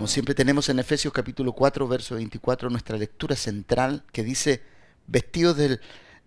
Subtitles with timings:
[0.00, 4.62] Como siempre tenemos en Efesios capítulo 4, verso 24, nuestra lectura central que dice,
[5.06, 5.78] vestidos del,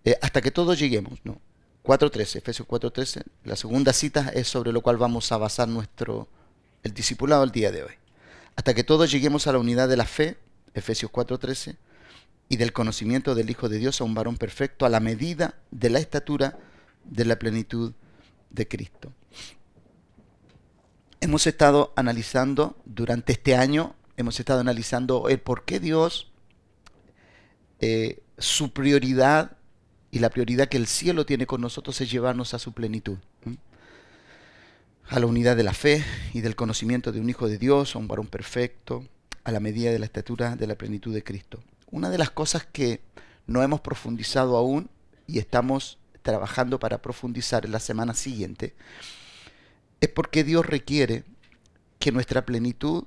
[0.05, 1.41] eh, hasta que todos lleguemos, ¿no?
[1.83, 6.27] 4.13, Efesios 4.13, la segunda cita es sobre lo cual vamos a basar nuestro,
[6.83, 7.93] el discipulado el día de hoy.
[8.55, 10.37] Hasta que todos lleguemos a la unidad de la fe,
[10.75, 11.75] Efesios 4.13,
[12.53, 15.89] y del conocimiento del Hijo de Dios a un varón perfecto a la medida de
[15.89, 16.59] la estatura
[17.03, 17.93] de la plenitud
[18.51, 19.11] de Cristo.
[21.19, 26.31] Hemos estado analizando durante este año, hemos estado analizando el por qué Dios,
[27.79, 29.57] eh, su prioridad
[30.11, 33.17] y la prioridad que el cielo tiene con nosotros es llevarnos a su plenitud.
[35.07, 37.99] A la unidad de la fe y del conocimiento de un Hijo de Dios, a
[37.99, 39.07] un varón perfecto,
[39.43, 41.63] a la medida de la estatura de la plenitud de Cristo.
[41.93, 43.03] Una de las cosas que
[43.45, 44.89] no hemos profundizado aún
[45.27, 48.73] y estamos trabajando para profundizar en la semana siguiente
[50.01, 51.23] es porque Dios requiere
[51.99, 53.03] que nuestra plenitud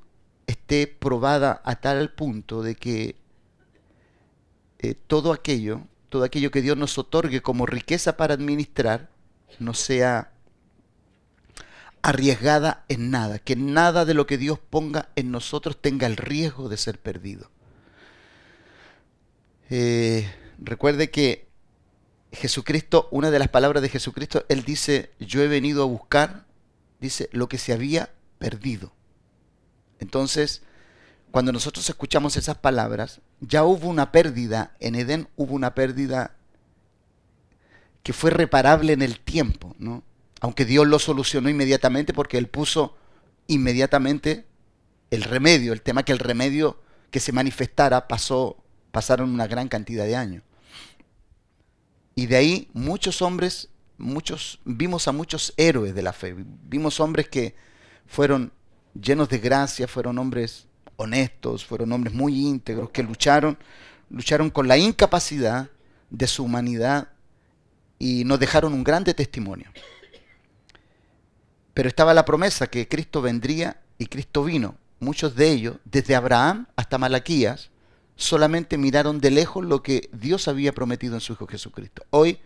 [0.46, 3.16] esté probada a tal punto de que
[4.78, 9.10] eh, todo aquello todo aquello que Dios nos otorgue como riqueza para administrar
[9.58, 10.30] no sea
[12.02, 16.68] arriesgada en nada, que nada de lo que Dios ponga en nosotros tenga el riesgo
[16.68, 17.50] de ser perdido.
[19.70, 21.48] Eh, recuerde que
[22.32, 26.46] Jesucristo, una de las palabras de Jesucristo, Él dice, yo he venido a buscar,
[27.00, 28.92] dice, lo que se había perdido.
[29.98, 30.62] Entonces,
[31.30, 36.36] cuando nosotros escuchamos esas palabras, ya hubo una pérdida, en Edén hubo una pérdida
[38.02, 40.02] que fue reparable en el tiempo, ¿no?
[40.40, 42.96] Aunque Dios lo solucionó inmediatamente porque Él puso
[43.48, 44.46] inmediatamente
[45.10, 48.62] el remedio, el tema que el remedio que se manifestara pasó,
[48.96, 50.42] pasaron una gran cantidad de años.
[52.14, 57.28] Y de ahí muchos hombres, muchos, vimos a muchos héroes de la fe, vimos hombres
[57.28, 57.54] que
[58.06, 58.52] fueron
[58.98, 63.58] llenos de gracia, fueron hombres honestos, fueron hombres muy íntegros que lucharon,
[64.08, 65.68] lucharon con la incapacidad
[66.08, 67.10] de su humanidad
[67.98, 69.70] y nos dejaron un grande testimonio.
[71.74, 74.74] Pero estaba la promesa que Cristo vendría y Cristo vino.
[75.00, 77.68] Muchos de ellos, desde Abraham hasta Malaquías,
[78.16, 82.04] solamente miraron de lejos lo que Dios había prometido en su Hijo Jesucristo.
[82.10, 82.38] Hoy,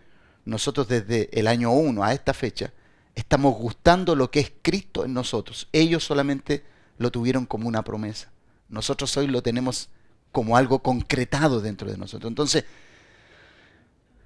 [0.45, 2.73] nosotros desde el año 1 a esta fecha,
[3.15, 5.67] estamos gustando lo que es Cristo en nosotros.
[5.71, 6.63] Ellos solamente
[6.97, 8.31] lo tuvieron como una promesa.
[8.69, 9.89] Nosotros hoy lo tenemos
[10.31, 12.29] como algo concretado dentro de nosotros.
[12.29, 12.65] Entonces,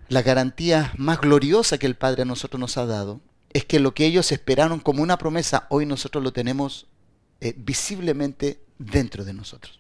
[0.07, 3.21] la garantía más gloriosa que el Padre a nosotros nos ha dado
[3.53, 6.87] es que lo que ellos esperaron como una promesa, hoy nosotros lo tenemos
[7.39, 9.79] eh, visiblemente dentro de nosotros.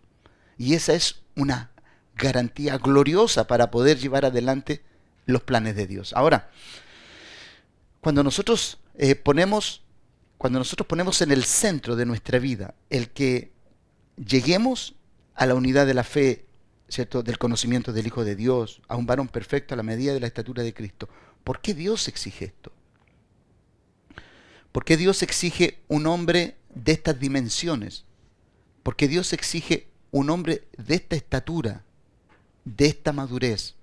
[0.57, 1.71] Y esa es una
[2.15, 4.83] garantía gloriosa para poder llevar adelante
[5.25, 6.13] los planes de Dios.
[6.13, 6.49] Ahora,
[8.01, 9.83] cuando nosotros eh, ponemos,
[10.37, 13.51] cuando nosotros ponemos en el centro de nuestra vida el que
[14.15, 14.95] lleguemos
[15.33, 16.45] a la unidad de la fe,
[16.87, 17.23] ¿cierto?
[17.23, 20.27] Del conocimiento del Hijo de Dios, a un varón perfecto a la medida de la
[20.27, 21.09] estatura de Cristo.
[21.43, 22.71] ¿Por qué Dios exige esto?
[24.71, 28.05] ¿Por qué Dios exige un hombre de estas dimensiones?
[28.83, 31.83] ¿Por qué Dios exige un hombre de esta estatura,
[32.63, 33.75] de esta madurez?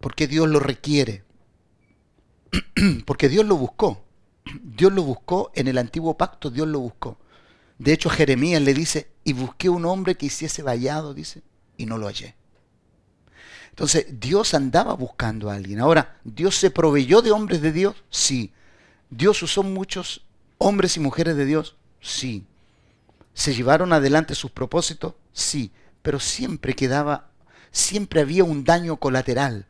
[0.00, 1.24] ¿Por qué Dios lo requiere?
[3.04, 4.02] Porque Dios lo buscó.
[4.62, 7.18] Dios lo buscó en el antiguo pacto, Dios lo buscó.
[7.78, 11.42] De hecho, Jeremías le dice, y busqué un hombre que hiciese vallado, dice,
[11.76, 12.34] y no lo hallé.
[13.68, 15.80] Entonces, Dios andaba buscando a alguien.
[15.80, 17.96] Ahora, ¿Dios se proveyó de hombres de Dios?
[18.08, 18.54] Sí.
[19.10, 20.24] ¿Dios usó muchos
[20.56, 21.76] hombres y mujeres de Dios?
[22.00, 22.46] Sí.
[23.36, 25.12] ¿Se llevaron adelante sus propósitos?
[25.34, 25.70] Sí.
[26.00, 27.28] Pero siempre quedaba,
[27.70, 29.66] siempre había un daño colateral.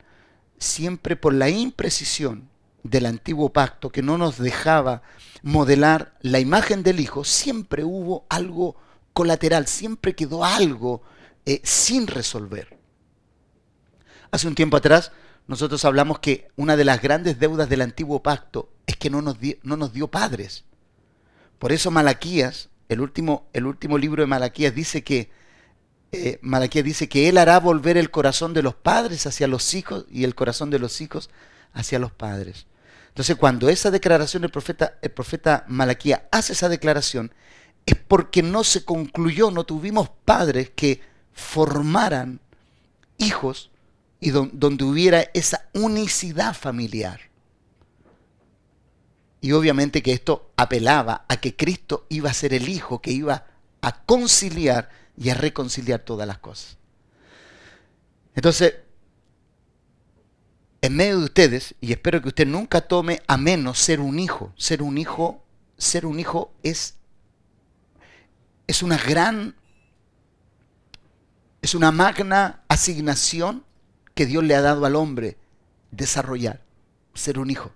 [0.57, 2.49] Siempre por la imprecisión
[2.85, 5.03] del antiguo pacto que no nos dejaba
[5.43, 8.77] modelar la imagen del Hijo, siempre hubo algo
[9.13, 11.03] colateral, siempre quedó algo
[11.45, 12.79] eh, sin resolver.
[14.31, 15.11] Hace un tiempo atrás
[15.49, 19.39] nosotros hablamos que una de las grandes deudas del antiguo pacto es que no nos,
[19.65, 20.65] no nos dio padres.
[21.59, 25.31] Por eso Malaquías, el último, el último libro de Malaquías dice que
[26.13, 30.07] eh, Malaquías dice que él hará volver el corazón de los padres hacia los hijos
[30.11, 31.31] y el corazón de los hijos
[31.73, 32.67] hacia los padres.
[33.09, 37.33] Entonces, cuando esa declaración, el profeta, el profeta Malaquía hace esa declaración,
[37.87, 41.01] es porque no se concluyó, no tuvimos padres que
[41.33, 42.41] formaran
[43.19, 43.71] hijos
[44.21, 47.21] y donde hubiera esa unicidad familiar.
[49.41, 53.47] Y obviamente que esto apelaba a que Cristo iba a ser el Hijo que iba
[53.81, 56.77] a conciliar y a reconciliar todas las cosas.
[58.35, 58.75] Entonces,
[60.83, 64.53] en medio de ustedes, y espero que usted nunca tome a menos ser un hijo.
[64.57, 65.43] Ser un hijo,
[65.77, 66.97] ser un hijo es,
[68.67, 69.57] es una gran,
[71.63, 73.65] es una magna asignación
[74.15, 75.37] que Dios le ha dado al hombre
[75.91, 76.63] desarrollar,
[77.15, 77.73] ser un hijo.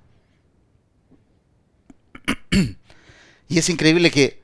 [3.49, 4.41] Y es increíble que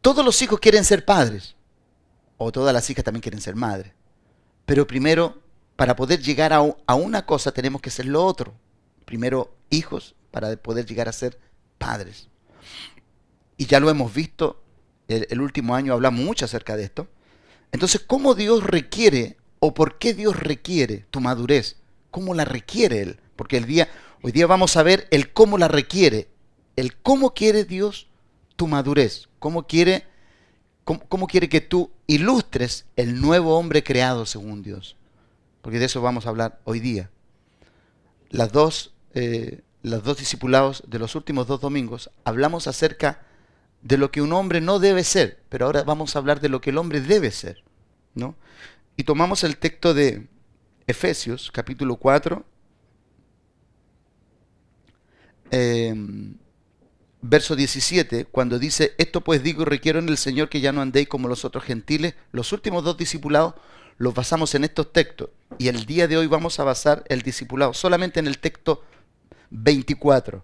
[0.00, 1.54] todos los hijos quieren ser padres,
[2.36, 3.92] o todas las hijas también quieren ser madres.
[4.66, 5.40] Pero primero,
[5.76, 8.54] para poder llegar a, una cosa, tenemos que ser lo otro.
[9.04, 11.38] Primero, hijos, para poder llegar a ser
[11.78, 12.28] padres.
[13.56, 14.62] Y ya lo hemos visto,
[15.06, 17.08] el, el último año hablamos mucho acerca de esto.
[17.72, 21.76] Entonces, ¿cómo Dios requiere o por qué Dios requiere tu madurez?
[22.10, 23.20] ¿Cómo la requiere Él?
[23.36, 23.88] Porque el día,
[24.22, 26.29] hoy día vamos a ver el cómo la requiere,
[26.80, 28.08] el cómo quiere Dios
[28.56, 30.04] tu madurez, cómo quiere,
[30.84, 34.96] cómo, quiere que tú ilustres el nuevo hombre creado según Dios.
[35.62, 37.10] Porque de eso vamos a hablar hoy día.
[38.30, 43.22] Las dos, eh, los dos discipulados de los últimos dos domingos hablamos acerca
[43.82, 46.60] de lo que un hombre no debe ser, pero ahora vamos a hablar de lo
[46.60, 47.62] que el hombre debe ser.
[48.14, 48.34] ¿no?
[48.96, 50.28] Y tomamos el texto de
[50.86, 52.44] Efesios, capítulo 4,
[57.22, 60.80] verso 17, cuando dice, esto pues digo y requiero en el Señor que ya no
[60.80, 63.54] andéis como los otros gentiles, los últimos dos discipulados
[63.98, 65.28] los basamos en estos textos.
[65.58, 68.82] Y el día de hoy vamos a basar el discipulado solamente en el texto
[69.50, 70.42] 24.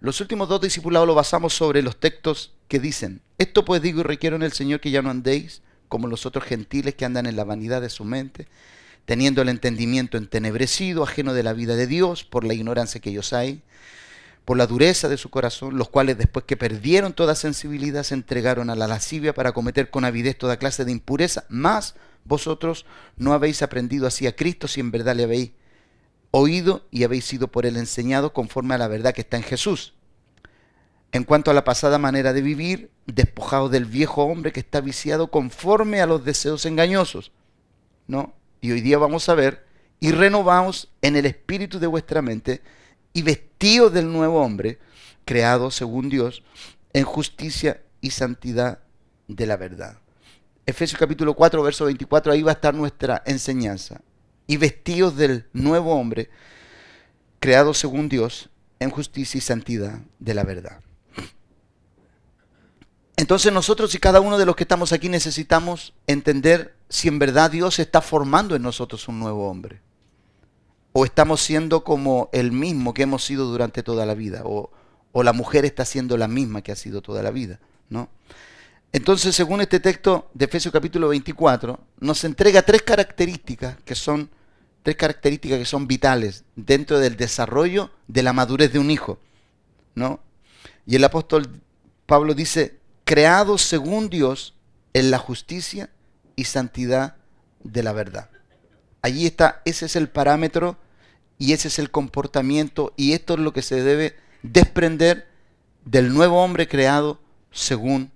[0.00, 4.02] Los últimos dos discipulados lo basamos sobre los textos que dicen, esto pues digo y
[4.02, 7.36] requiero en el Señor que ya no andéis como los otros gentiles que andan en
[7.36, 8.48] la vanidad de su mente,
[9.04, 13.32] teniendo el entendimiento entenebrecido, ajeno de la vida de Dios, por la ignorancia que ellos
[13.32, 13.62] hay
[14.44, 18.70] por la dureza de su corazón, los cuales después que perdieron toda sensibilidad se entregaron
[18.70, 21.94] a la lascivia para cometer con avidez toda clase de impureza, más
[22.24, 22.86] vosotros
[23.16, 25.52] no habéis aprendido así a Cristo si en verdad le habéis
[26.30, 29.94] oído y habéis sido por él enseñado conforme a la verdad que está en Jesús.
[31.12, 35.30] En cuanto a la pasada manera de vivir, despojado del viejo hombre que está viciado
[35.30, 37.32] conforme a los deseos engañosos.
[38.06, 38.34] ¿No?
[38.60, 39.66] Y hoy día vamos a ver,
[40.00, 42.62] y renovaos en el espíritu de vuestra mente,
[43.12, 44.78] y vestidos del nuevo hombre,
[45.24, 46.42] creado según Dios,
[46.92, 48.80] en justicia y santidad
[49.28, 49.98] de la verdad.
[50.66, 54.00] Efesios capítulo 4, verso 24, ahí va a estar nuestra enseñanza.
[54.46, 56.30] Y vestidos del nuevo hombre,
[57.40, 60.80] creado según Dios, en justicia y santidad de la verdad.
[63.16, 67.50] Entonces nosotros y cada uno de los que estamos aquí necesitamos entender si en verdad
[67.50, 69.80] Dios está formando en nosotros un nuevo hombre
[70.92, 74.70] o estamos siendo como el mismo que hemos sido durante toda la vida, o,
[75.14, 77.60] la mujer está siendo la misma que ha sido toda la vida,
[77.90, 78.08] ¿no?
[78.92, 84.30] Entonces, según este texto de Efesios capítulo 24, nos entrega tres características que son
[84.82, 89.18] tres características que son vitales dentro del desarrollo de la madurez de un hijo,
[89.94, 90.20] ¿no?
[90.86, 91.48] Y el apóstol
[92.06, 94.54] Pablo dice, creado según Dios
[94.92, 95.90] en la justicia
[96.36, 97.16] y santidad
[97.62, 98.31] de la verdad.
[99.02, 100.78] Allí está, ese es el parámetro
[101.38, 105.28] y ese es el comportamiento y esto es lo que se debe desprender
[105.84, 107.20] del nuevo hombre creado
[107.50, 108.12] según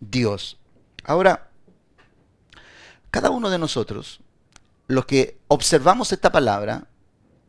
[0.00, 0.56] Dios.
[1.04, 1.50] Ahora,
[3.10, 4.20] cada uno de nosotros,
[4.86, 6.86] los que observamos esta palabra,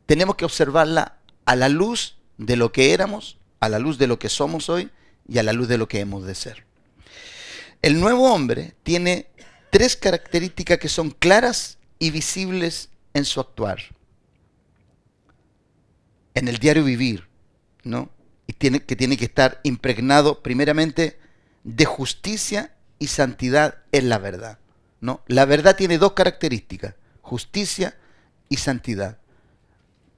[0.06, 4.18] tenemos que observarla a la luz de lo que éramos, a la luz de lo
[4.18, 4.90] que somos hoy
[5.28, 6.66] y a la luz de lo que hemos de ser.
[7.82, 9.28] El nuevo hombre tiene
[9.70, 13.80] tres características que son claras y visibles en su actuar
[16.40, 17.28] en el diario vivir,
[17.84, 18.10] ¿no?
[18.48, 21.20] Y tiene, que tiene que estar impregnado primeramente
[21.64, 24.60] de justicia y santidad en la verdad,
[25.02, 25.22] ¿no?
[25.28, 27.98] La verdad tiene dos características, justicia
[28.48, 29.18] y santidad.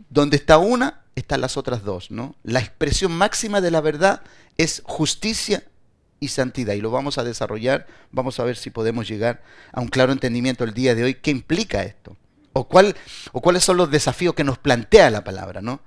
[0.09, 2.35] Donde está una, están las otras dos, ¿no?
[2.43, 4.21] La expresión máxima de la verdad
[4.57, 5.63] es justicia
[6.21, 6.75] y santidad.
[6.75, 9.41] Y lo vamos a desarrollar, vamos a ver si podemos llegar
[9.73, 11.15] a un claro entendimiento el día de hoy.
[11.15, 12.15] ¿Qué implica esto?
[12.53, 12.95] O, cuál,
[13.33, 15.81] o cuáles son los desafíos que nos plantea la palabra, ¿no?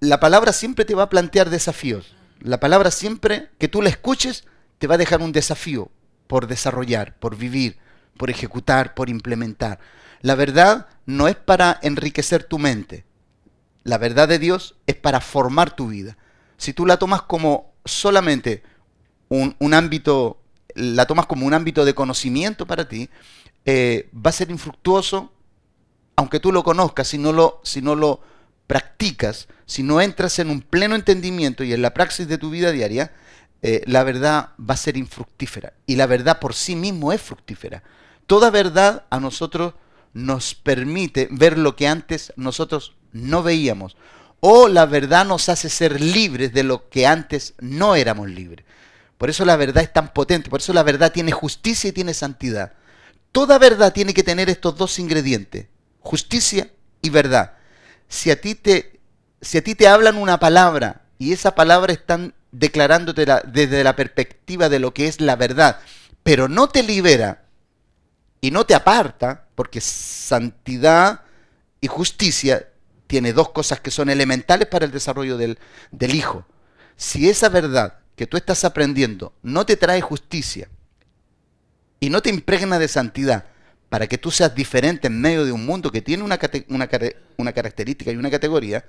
[0.00, 2.14] la palabra siempre te va a plantear desafíos.
[2.40, 4.44] La palabra siempre que tú la escuches
[4.78, 5.90] te va a dejar un desafío
[6.26, 7.78] por desarrollar, por vivir,
[8.18, 9.78] por ejecutar, por implementar.
[10.20, 13.06] La verdad no es para enriquecer tu mente.
[13.82, 16.18] La verdad de Dios es para formar tu vida.
[16.58, 18.62] Si tú la tomas como solamente
[19.28, 20.38] un, ámbito,
[20.74, 23.08] la tomas como un ámbito de conocimiento para ti,
[23.64, 25.32] eh, va a ser infructuoso,
[26.16, 28.20] aunque tú lo conozcas, si no lo, si no lo
[28.66, 32.70] practicas, si no entras en un pleno entendimiento y en la praxis de tu vida
[32.70, 33.12] diaria,
[33.62, 35.72] eh, la verdad va a ser infructífera.
[35.86, 37.82] Y la verdad por sí mismo es fructífera.
[38.26, 39.74] Toda verdad a nosotros
[40.12, 43.96] nos permite ver lo que antes nosotros no veíamos.
[44.40, 48.66] O la verdad nos hace ser libres de lo que antes no éramos libres.
[49.18, 52.14] Por eso la verdad es tan potente, por eso la verdad tiene justicia y tiene
[52.14, 52.72] santidad.
[53.32, 55.66] Toda verdad tiene que tener estos dos ingredientes,
[56.00, 56.70] justicia
[57.02, 57.54] y verdad.
[58.08, 59.00] Si a ti te,
[59.40, 64.68] si a ti te hablan una palabra y esa palabra están declarándote desde la perspectiva
[64.68, 65.80] de lo que es la verdad,
[66.22, 67.44] pero no te libera
[68.40, 71.22] y no te aparta, porque santidad
[71.80, 72.68] y justicia
[73.06, 75.58] tiene dos cosas que son elementales para el desarrollo del,
[75.90, 76.46] del Hijo.
[76.96, 80.68] Si esa verdad que tú estás aprendiendo no te trae justicia
[82.00, 83.46] y no te impregna de santidad
[83.88, 86.88] para que tú seas diferente en medio de un mundo que tiene una, una,
[87.36, 88.84] una característica y una categoría,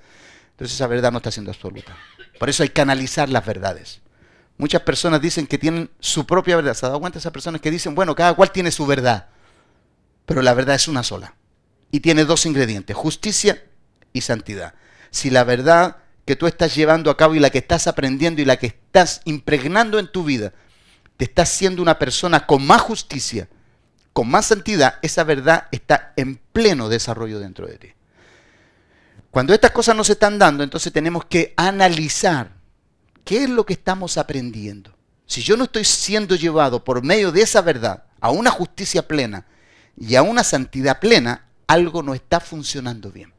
[0.50, 1.96] entonces esa verdad no está siendo absoluta.
[2.38, 4.00] Por eso hay que analizar las verdades.
[4.58, 6.74] Muchas personas dicen que tienen su propia verdad.
[6.74, 9.28] ¿Se ha dado cuenta esas personas que dicen, bueno, cada cual tiene su verdad?
[10.24, 11.34] Pero la verdad es una sola.
[11.90, 13.62] Y tiene dos ingredientes, justicia
[14.12, 14.74] y santidad.
[15.10, 18.44] Si la verdad que tú estás llevando a cabo y la que estás aprendiendo y
[18.44, 20.52] la que estás impregnando en tu vida,
[21.16, 23.48] te está haciendo una persona con más justicia,
[24.12, 27.88] con más santidad, esa verdad está en pleno desarrollo dentro de ti.
[29.30, 32.50] Cuando estas cosas no se están dando, entonces tenemos que analizar
[33.24, 34.96] qué es lo que estamos aprendiendo.
[35.26, 39.46] Si yo no estoy siendo llevado por medio de esa verdad a una justicia plena
[39.96, 43.35] y a una santidad plena, algo no está funcionando bien.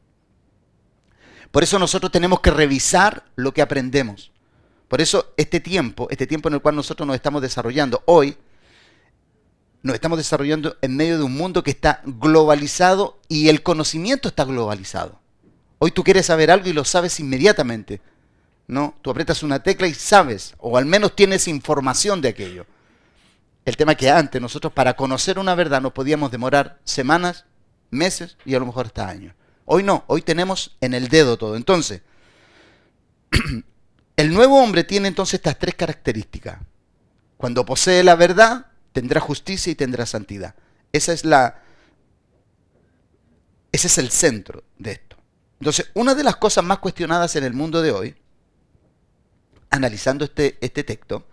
[1.51, 4.32] Por eso nosotros tenemos que revisar lo que aprendemos.
[4.88, 8.38] Por eso este tiempo, este tiempo en el cual nosotros nos estamos desarrollando hoy,
[9.84, 14.46] nos estamos desarrollando en medio de un mundo que está globalizado y el conocimiento está
[14.46, 15.20] globalizado.
[15.80, 18.01] Hoy tú quieres saber algo y lo sabes inmediatamente.
[18.68, 18.96] ¿no?
[19.01, 22.66] Tú aprietas una tecla y sabes, o al menos tienes información de aquello.
[23.66, 27.46] El tema que antes nosotros para conocer una verdad nos podíamos demorar semanas,
[27.89, 29.34] meses y a lo mejor hasta años.
[29.70, 31.58] Hoy no, hoy tenemos en el dedo todo.
[31.58, 32.02] Entonces,
[34.16, 36.60] el nuevo hombre tiene entonces estas tres características.
[37.36, 40.56] Cuando posee la verdad, tendrá justicia y tendrá santidad.
[40.94, 41.62] Esa es la
[43.74, 45.18] ese es el centro de esto.
[45.60, 48.16] Entonces, una de las cosas más cuestionadas en el mundo de hoy,
[49.70, 51.28] analizando este, este texto,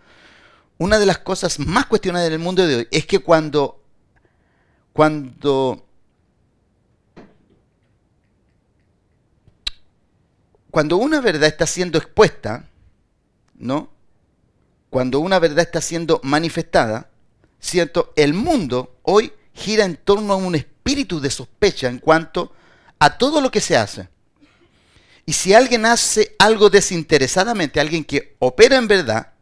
[0.76, 3.81] una de las cosas más cuestionadas en el mundo de hoy es que cuando,
[4.93, 5.87] cuando
[10.75, 12.64] cuando una verdad está siendo expuesta,
[13.54, 13.93] ¿no?
[14.90, 17.11] Cuando una verdad está siendo manifestada,
[17.61, 18.12] ¿cierto?
[18.16, 22.52] El mundo hoy gira en torno a un espíritu de sospecha en cuanto
[22.99, 24.09] a todo lo que se hace.
[25.25, 29.33] Y si alguien hace algo desinteresadamente, alguien que opera en verdad,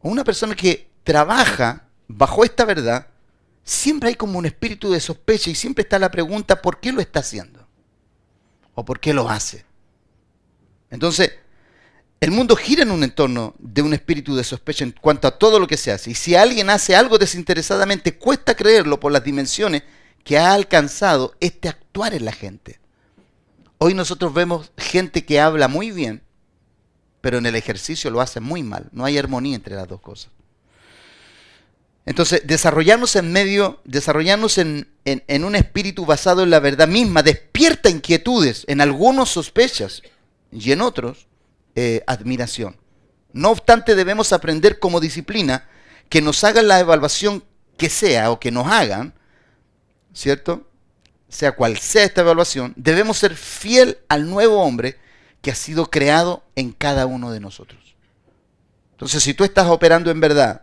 [0.00, 3.06] o una persona que trabaja bajo esta verdad,
[3.62, 7.00] siempre hay como un espíritu de sospecha y siempre está la pregunta, ¿por qué lo
[7.00, 7.68] está haciendo?
[8.74, 9.67] ¿O por qué lo hace?
[10.90, 11.32] Entonces,
[12.20, 15.60] el mundo gira en un entorno de un espíritu de sospecha en cuanto a todo
[15.60, 16.10] lo que se hace.
[16.10, 19.82] Y si alguien hace algo desinteresadamente, cuesta creerlo por las dimensiones
[20.24, 22.80] que ha alcanzado este actuar en la gente.
[23.78, 26.22] Hoy nosotros vemos gente que habla muy bien,
[27.20, 28.88] pero en el ejercicio lo hace muy mal.
[28.90, 30.30] No hay armonía entre las dos cosas.
[32.04, 37.90] Entonces, desarrollarnos en medio, desarrollarnos en, en un espíritu basado en la verdad misma, despierta
[37.90, 40.02] inquietudes, en algunos sospechas
[40.50, 41.26] y en otros
[41.74, 42.76] eh, admiración.
[43.32, 45.68] No obstante, debemos aprender como disciplina
[46.08, 47.44] que nos hagan la evaluación
[47.76, 49.14] que sea o que nos hagan,
[50.12, 50.66] ¿cierto?
[51.28, 54.98] Sea cual sea esta evaluación, debemos ser fiel al nuevo hombre
[55.42, 57.94] que ha sido creado en cada uno de nosotros.
[58.92, 60.62] Entonces, si tú estás operando en verdad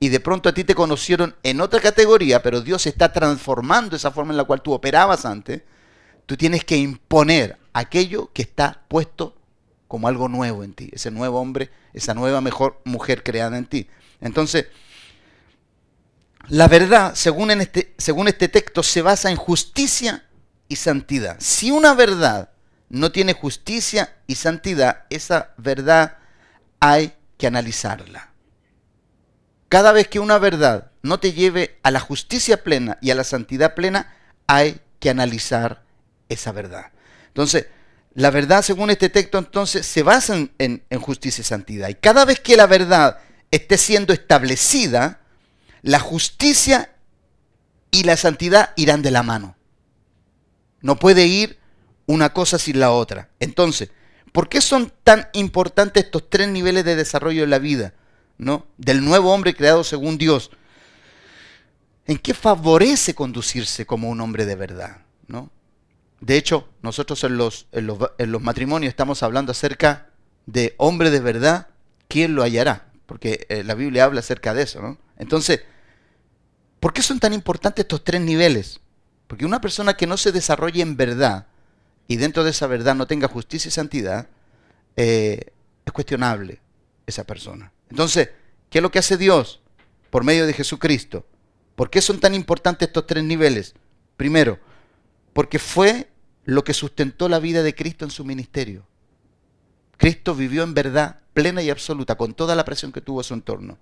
[0.00, 4.10] y de pronto a ti te conocieron en otra categoría, pero Dios está transformando esa
[4.10, 5.62] forma en la cual tú operabas antes,
[6.24, 9.36] tú tienes que imponer aquello que está puesto
[9.86, 13.88] como algo nuevo en ti, ese nuevo hombre, esa nueva mejor mujer creada en ti.
[14.20, 14.66] Entonces,
[16.48, 20.24] la verdad, según, este, según este texto, se basa en justicia
[20.68, 21.36] y santidad.
[21.40, 22.50] Si una verdad
[22.88, 26.18] no tiene justicia y santidad, esa verdad
[26.80, 28.32] hay que analizarla.
[29.68, 33.24] Cada vez que una verdad no te lleve a la justicia plena y a la
[33.24, 34.14] santidad plena,
[34.46, 35.84] hay que analizar
[36.28, 36.92] esa verdad.
[37.28, 37.66] Entonces,
[38.14, 41.88] la verdad, según este texto, entonces se basa en, justicia y santidad.
[41.88, 43.20] Y cada vez que la verdad
[43.50, 45.20] esté siendo establecida,
[45.82, 46.90] la justicia
[47.90, 49.56] y la santidad irán de la mano.
[50.80, 51.58] No puede ir
[52.06, 53.30] una cosa sin la otra.
[53.38, 53.90] Entonces,
[54.32, 57.94] ¿por qué son tan importantes estos tres niveles de desarrollo en la vida?
[58.36, 58.66] ¿no?
[58.78, 60.50] Del nuevo hombre creado según Dios.
[62.06, 65.02] ¿En qué favorece conducirse como un hombre de verdad?
[65.26, 65.50] ¿no?
[66.20, 70.10] De hecho, nosotros en los, en los, matrimonios estamos hablando acerca
[70.46, 71.68] de hombre de verdad,
[72.08, 72.88] ¿quién lo hallará?
[73.06, 74.82] Porque eh, la Biblia habla acerca de eso.
[74.82, 74.98] ¿no?
[75.16, 75.62] Entonces,
[76.80, 78.80] ¿por qué son tan importantes estos tres niveles?
[79.28, 81.46] Porque una persona que no se desarrolle en verdad
[82.08, 84.28] y dentro de esa verdad no tenga justicia y santidad,
[84.96, 85.52] eh,
[85.84, 86.60] es cuestionable
[87.06, 87.72] esa persona.
[87.90, 88.30] Entonces,
[88.70, 89.60] ¿qué es lo que hace Dios
[90.10, 91.26] por medio de Jesucristo?
[91.76, 93.74] ¿Por qué son tan importantes estos tres niveles?
[94.16, 94.58] Primero,
[95.38, 96.10] porque fue
[96.46, 98.84] lo que sustentó la vida de Cristo en su ministerio.
[99.96, 103.34] Cristo vivió en verdad plena y absoluta, con toda la presión que tuvo a su
[103.34, 103.78] entorno.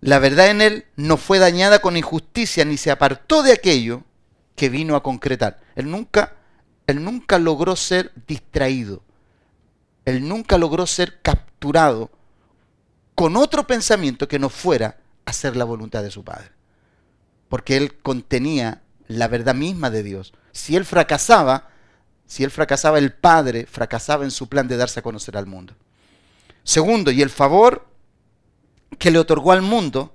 [0.00, 4.02] La verdad en él no fue dañada con injusticia ni se apartó de aquello
[4.56, 5.60] que vino a concretar.
[5.76, 6.34] Él nunca,
[6.88, 9.04] él nunca logró ser distraído.
[10.04, 12.10] Él nunca logró ser capturado
[13.14, 16.50] con otro pensamiento que no fuera hacer la voluntad de su Padre.
[17.48, 18.81] Porque él contenía
[19.18, 20.32] la verdad misma de Dios.
[20.52, 21.68] Si él fracasaba,
[22.26, 25.74] si él fracasaba, el Padre fracasaba en su plan de darse a conocer al mundo.
[26.64, 27.86] Segundo, y el favor
[28.98, 30.14] que le otorgó al mundo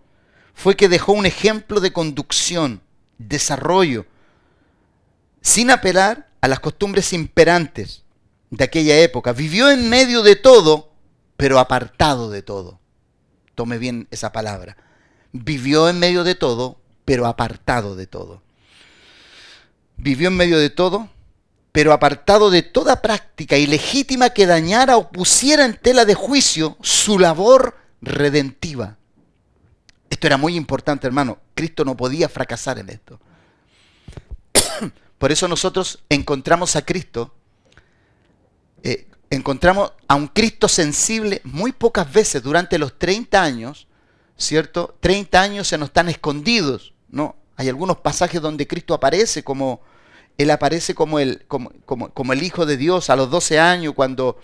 [0.53, 2.81] fue que dejó un ejemplo de conducción,
[3.17, 4.05] desarrollo,
[5.41, 8.03] sin apelar a las costumbres imperantes
[8.49, 9.33] de aquella época.
[9.33, 10.91] Vivió en medio de todo,
[11.35, 12.79] pero apartado de todo.
[13.55, 14.77] Tome bien esa palabra.
[15.31, 18.41] Vivió en medio de todo, pero apartado de todo.
[19.97, 21.09] Vivió en medio de todo,
[21.71, 27.19] pero apartado de toda práctica ilegítima que dañara o pusiera en tela de juicio su
[27.19, 28.97] labor redentiva.
[30.09, 31.39] Esto era muy importante, hermano.
[31.53, 33.19] Cristo no podía fracasar en esto.
[35.17, 37.33] Por eso nosotros encontramos a Cristo,
[38.83, 43.87] eh, encontramos a un Cristo sensible muy pocas veces durante los 30 años,
[44.37, 44.97] ¿cierto?
[44.99, 47.35] 30 años se nos están escondidos, ¿no?
[47.57, 49.81] Hay algunos pasajes donde Cristo aparece como,
[50.37, 51.43] Él aparece como el,
[52.41, 54.39] Hijo de Dios a los 12 años cuando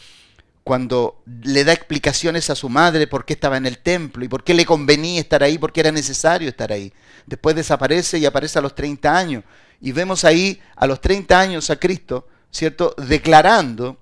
[0.63, 4.45] cuando le da explicaciones a su madre por qué estaba en el templo y por
[4.45, 6.93] qué le convenía estar ahí, por qué era necesario estar ahí.
[7.25, 9.43] Después desaparece y aparece a los 30 años.
[9.81, 12.95] Y vemos ahí a los 30 años a Cristo, ¿cierto?
[12.97, 13.97] Declarando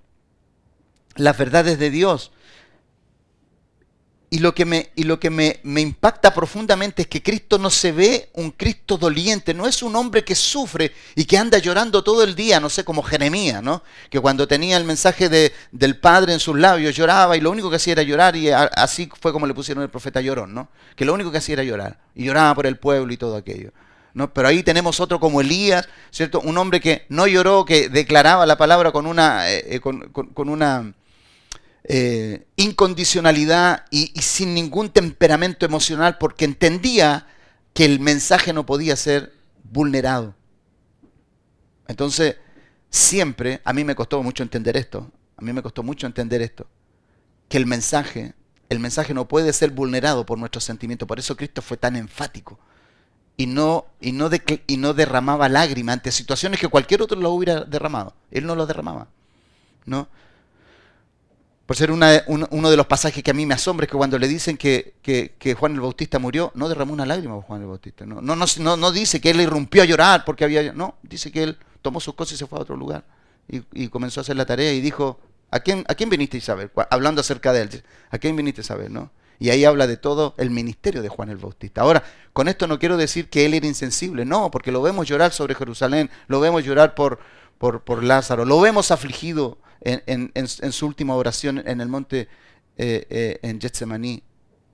[1.16, 2.32] las verdades de Dios.
[4.34, 7.70] Y lo que, me, y lo que me, me, impacta profundamente es que Cristo no
[7.70, 12.02] se ve un Cristo doliente, no es un hombre que sufre y que anda llorando
[12.02, 13.84] todo el día, no sé, como Jeremías, ¿no?
[14.10, 17.70] Que cuando tenía el mensaje de, del Padre en sus labios lloraba y lo único
[17.70, 20.70] que hacía era llorar y así fue como le pusieron el profeta llorón, ¿no?
[20.96, 23.74] Que lo único que hacía era llorar y lloraba por el pueblo y todo aquello.
[24.14, 24.34] ¿no?
[24.34, 26.40] Pero ahí tenemos otro como Elías, ¿cierto?
[26.40, 30.48] Un hombre que no lloró, que declaraba la palabra con una, eh, eh, con, con
[30.48, 30.94] una
[31.84, 37.28] eh, incondicionalidad y, sin ningún temperamento emocional porque entendía
[37.74, 40.36] que el mensaje no podía ser vulnerado.
[41.88, 42.38] Entonces,
[42.90, 46.68] siempre, a mí me costó mucho entender esto, a mí me costó mucho entender esto,
[47.50, 48.34] que el mensaje,
[48.70, 52.60] el mensaje no puede ser vulnerado por nuestros sentimientos, por eso Cristo fue tan enfático
[53.38, 54.30] y no, y no,
[54.68, 58.68] y no derramaba lágrimas ante situaciones que cualquier otro lo hubiera derramado, él no lo
[58.68, 59.08] derramaba,
[59.86, 60.08] ¿no?
[61.72, 64.28] Por ser uno de los pasajes que a mí me asombra, es que cuando le
[64.28, 68.06] dicen que, Juan el Bautista murió, no derramó una lágrima Juan el Bautista.
[68.06, 68.36] No, no,
[68.76, 70.74] no, dice que él irrumpió a llorar porque había...
[70.74, 73.06] No, dice que él tomó sus cosas y se fue a otro lugar.
[73.48, 76.74] Y, comenzó a hacer la tarea y dijo, ¿a quién, ¿a quién viniste a saber?
[76.90, 78.92] Hablando acerca de él, ¿a quién viniste a saber?
[78.92, 79.10] ¿no?
[79.40, 81.84] Y ahí habla de todo el ministerio de Juan el Bautista.
[81.84, 82.04] Ahora,
[82.34, 85.56] con esto no quiero decir que él era insensible, no, porque lo vemos llorar sobre
[85.56, 87.20] Jerusalén, lo vemos llorar por,
[87.58, 92.28] por, por Lázaro, lo vemos afligido en, su última oración en el monte
[92.78, 94.24] eh, eh, en Getsemaní.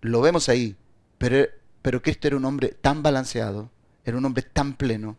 [0.02, 0.76] Lo vemos ahí,
[1.18, 1.48] pero,
[1.82, 3.72] pero Cristo era un hombre tan balanceado,
[4.06, 5.18] era un hombre tan pleno,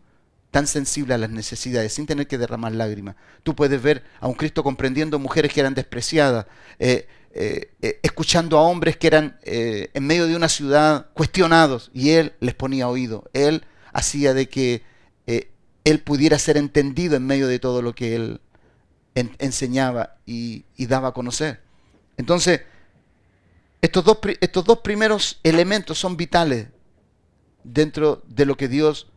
[0.51, 3.15] tan sensible a las necesidades, sin tener que derramar lágrimas.
[3.43, 6.45] Tú puedes ver a un Cristo comprendiendo mujeres que eran despreciadas,
[6.79, 7.07] eh,
[8.01, 12.87] escuchando a hombres que eran en medio de una ciudad cuestionados, y Él les ponía
[12.87, 13.29] oído.
[13.33, 14.81] Él hacía de que
[15.83, 18.41] Él pudiera ser entendido en medio de todo lo que Él
[19.39, 21.61] enseñaba y, daba a conocer.
[22.17, 22.61] Entonces,
[23.81, 26.67] estos dos, estos dos primeros elementos son vitales
[27.63, 29.07] dentro de lo que Dios,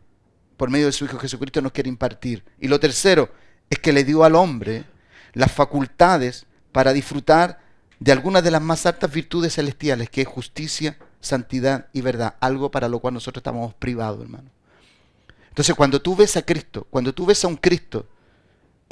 [0.57, 2.43] por medio de su Hijo Jesucristo, nos quiere impartir.
[2.59, 3.29] Y lo tercero
[3.69, 4.85] es que le dio al hombre
[5.33, 7.61] las facultades para disfrutar
[7.99, 12.69] de algunas de las más altas virtudes celestiales, que es justicia, santidad y verdad, algo
[12.69, 14.49] para lo cual nosotros estamos privados, hermano.
[15.49, 18.07] Entonces, cuando tú ves a Cristo, cuando tú ves a un Cristo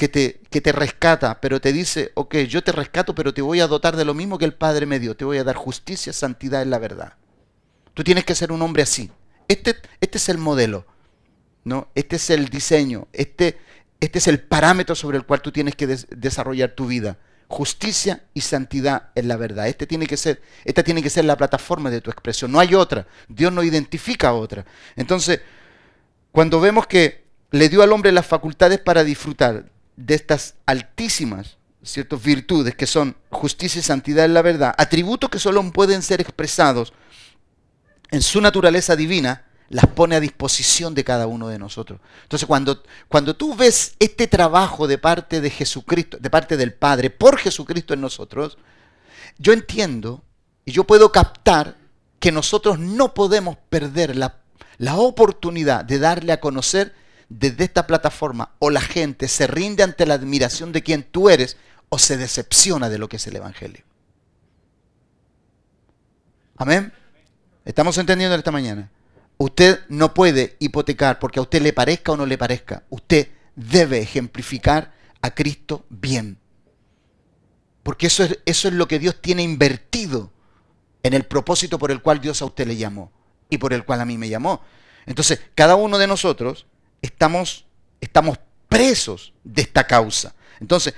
[0.01, 3.59] que te, que te rescata, pero te dice, ok, yo te rescato, pero te voy
[3.59, 6.11] a dotar de lo mismo que el Padre me dio, te voy a dar justicia,
[6.11, 7.13] santidad en la verdad.
[7.93, 9.11] Tú tienes que ser un hombre así.
[9.47, 10.87] este, este es el modelo,
[11.65, 11.89] ¿no?
[11.93, 13.59] Este es el diseño, este,
[13.99, 17.19] este es el parámetro sobre el cual tú tienes que desarrollar tu vida.
[17.47, 19.67] Justicia y santidad en la verdad.
[19.67, 22.51] Este tiene que ser, esta tiene que ser la plataforma de tu expresión.
[22.51, 23.05] No hay otra.
[23.27, 24.65] Dios no identifica otra.
[24.95, 25.41] Entonces,
[26.31, 32.21] cuando vemos que le dio al hombre las facultades para disfrutar de estas altísimas ciertas
[32.21, 36.93] virtudes que son justicia y santidad en la verdad, atributos que solo pueden ser expresados
[38.11, 42.01] en su naturaleza divina, las pone a disposición de cada uno de nosotros.
[42.23, 47.09] Entonces, cuando, cuando tú ves este trabajo de parte de Jesucristo, de parte del Padre,
[47.09, 48.57] por Jesucristo en nosotros,
[49.37, 50.23] yo entiendo
[50.65, 51.77] y yo puedo captar
[52.19, 54.41] que nosotros no podemos perder la,
[54.77, 56.93] la oportunidad de darle a conocer
[57.31, 61.55] desde esta plataforma o la gente se rinde ante la admiración de quien tú eres
[61.87, 63.85] o se decepciona de lo que es el Evangelio.
[66.57, 66.91] Amén.
[67.63, 68.91] ¿Estamos entendiendo esta mañana?
[69.37, 72.83] Usted no puede hipotecar porque a usted le parezca o no le parezca.
[72.89, 76.37] Usted debe ejemplificar a Cristo bien.
[77.81, 80.31] Porque eso es, eso es lo que Dios tiene invertido
[81.01, 83.11] en el propósito por el cual Dios a usted le llamó
[83.49, 84.61] y por el cual a mí me llamó.
[85.05, 86.67] Entonces, cada uno de nosotros
[87.01, 87.65] estamos,
[87.99, 90.33] estamos presos de esta causa.
[90.59, 90.93] Entonces,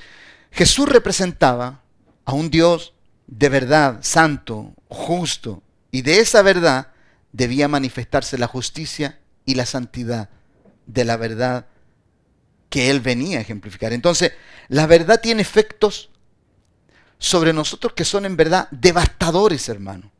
[0.51, 1.81] Jesús representaba
[2.25, 2.93] a un Dios
[3.27, 6.91] de verdad, santo, justo, y de esa verdad
[7.31, 10.29] debía manifestarse la justicia y la santidad
[10.85, 11.67] de la verdad
[12.69, 13.93] que él venía a ejemplificar.
[13.93, 14.33] Entonces,
[14.67, 16.09] la verdad tiene efectos
[17.17, 20.11] sobre nosotros que son en verdad devastadores, hermano.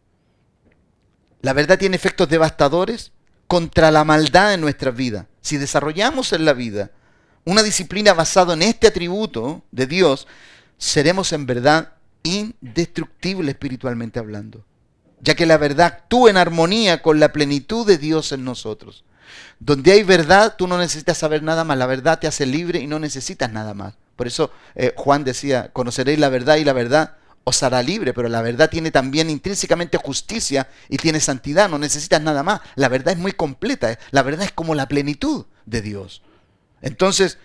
[1.42, 3.12] La verdad tiene efectos devastadores
[3.48, 5.28] contra la maldad en nuestra vida.
[5.44, 6.90] Si desarrollamos en la vida
[7.44, 10.26] una disciplina basada en este atributo de Dios,
[10.78, 14.64] seremos en verdad indestructibles espiritualmente hablando,
[15.20, 19.04] ya que la verdad actúa en armonía con la plenitud de Dios en nosotros.
[19.60, 22.88] Donde hay verdad, tú no necesitas saber nada más, la verdad te hace libre y
[22.88, 23.96] no necesitas nada más.
[24.16, 28.30] Por eso eh, Juan decía, conoceréis la verdad y la verdad os hará libre, pero
[28.30, 32.62] la verdad tiene también intrínsecamente justicia y tiene santidad, no necesitas nada más.
[32.76, 33.98] La verdad es muy completa, eh.
[34.12, 36.22] la verdad es como la plenitud de Dios.
[36.82, 37.38] Entonces,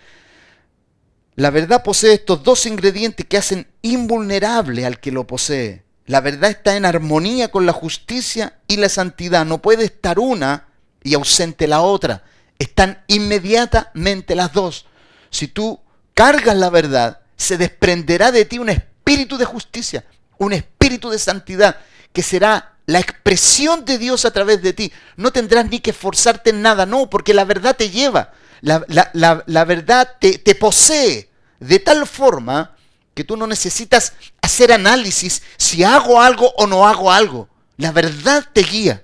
[1.35, 5.83] la verdad posee estos dos ingredientes que hacen invulnerable al que lo posee.
[6.05, 9.45] La verdad está en armonía con la justicia y la santidad.
[9.45, 10.67] No puede estar una
[11.03, 12.23] y ausente la otra.
[12.57, 14.87] Están inmediatamente las dos.
[15.29, 15.79] Si tú
[16.13, 18.69] cargas la verdad, se desprenderá de ti un
[19.09, 20.05] espíritu de justicia,
[20.37, 21.77] un espíritu de santidad,
[22.13, 24.91] que será la expresión de Dios a través de ti.
[25.17, 28.33] No tendrás ni que esforzarte en nada, no, porque la verdad te lleva.
[28.61, 32.75] La, verdad te, te posee de tal forma
[33.15, 37.49] que tú no necesitas hacer análisis si hago algo o no hago algo.
[37.77, 39.03] La verdad te guía.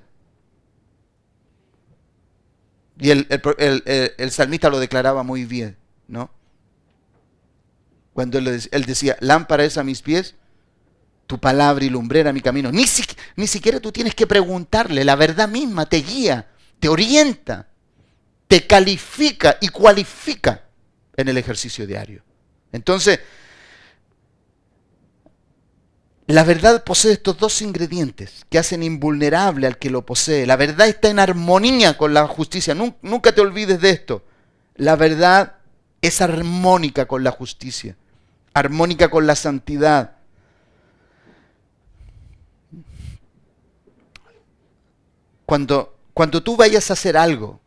[3.00, 3.28] Y el,
[4.18, 6.32] el, salmista lo declaraba muy bien, ¿no?
[8.16, 10.34] Cuando él, decía, lámpara es a mis pies,
[11.28, 12.72] tu palabra y lumbrera mi camino.
[12.72, 12.86] Ni,
[13.36, 16.48] ni siquiera tú tienes que preguntarle, la verdad misma te guía,
[16.80, 17.68] te orienta
[18.48, 20.64] te califica y cualifica
[21.16, 22.24] en el ejercicio diario.
[22.72, 23.20] Entonces,
[26.28, 30.46] la verdad posee estos dos ingredientes que hacen invulnerable al que lo posee.
[30.46, 32.76] La verdad está en armonía con la justicia.
[32.76, 34.24] Nunca te olvides de esto.
[34.76, 35.58] La verdad
[36.02, 37.96] es armónica con la justicia,
[38.56, 40.14] armónica con la santidad.
[45.46, 47.60] Cuando, cuando tú vayas a hacer algo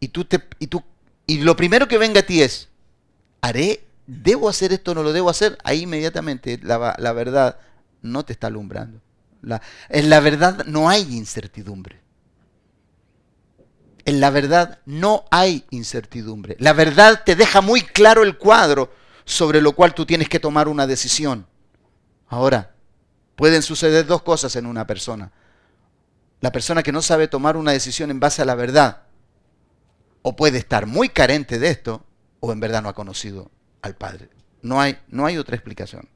[0.00, 0.82] y tú te y tú
[1.26, 2.68] y lo primero que venga a ti es
[3.40, 7.58] haré debo hacer esto no lo debo hacer ahí inmediatamente la, la verdad
[8.02, 9.00] no te está alumbrando.
[9.40, 12.00] La, en la verdad no hay incertidumbre.
[14.04, 16.56] En la verdad no hay incertidumbre.
[16.58, 18.90] La verdad te deja muy claro el cuadro
[19.28, 21.46] sobre lo cual tú tienes que tomar una decisión
[22.28, 22.74] ahora
[23.36, 25.32] pueden suceder dos cosas en una persona
[26.40, 29.02] la persona que no sabe tomar una decisión en base a la verdad
[30.22, 32.04] o puede estar muy carente de esto,
[32.40, 33.50] o en verdad no ha conocido
[33.82, 34.28] al Padre.
[34.62, 36.08] No hay, no hay otra explicación.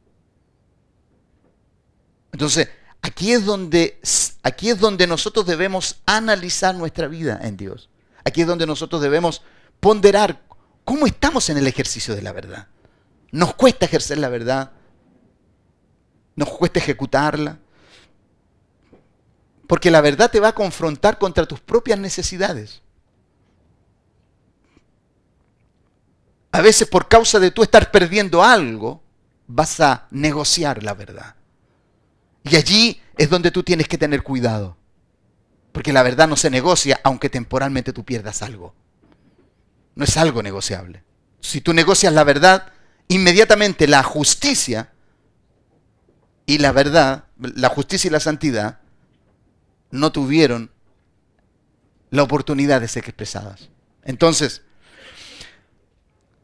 [2.32, 2.68] Entonces,
[3.00, 4.00] aquí es, donde,
[4.42, 7.88] aquí es donde nosotros debemos analizar nuestra vida en Dios.
[8.24, 9.42] Aquí es donde nosotros debemos
[9.80, 10.42] ponderar
[10.84, 12.68] cómo estamos en el ejercicio de la verdad.
[13.32, 14.70] Nos cuesta ejercer la verdad.
[16.36, 17.58] Nos cuesta ejecutarla.
[19.66, 22.82] Porque la verdad te va a confrontar contra tus propias necesidades.
[26.52, 29.02] a veces por causa de tú estar perdiendo algo,
[29.46, 31.34] vas a negociar la verdad.
[32.44, 34.76] Y allí es donde tú tienes que tener cuidado.
[35.72, 38.74] Porque la verdad no se negocia aunque temporalmente tú pierdas algo.
[39.94, 41.02] No es algo negociable.
[41.40, 42.70] Si tú negocias la verdad,
[43.12, 44.92] inmediatamente la justicia
[46.46, 48.80] y la verdad, la justicia y la santidad,
[49.90, 50.70] no tuvieron
[52.10, 53.68] la oportunidad de ser expresadas.
[54.04, 54.62] Entonces,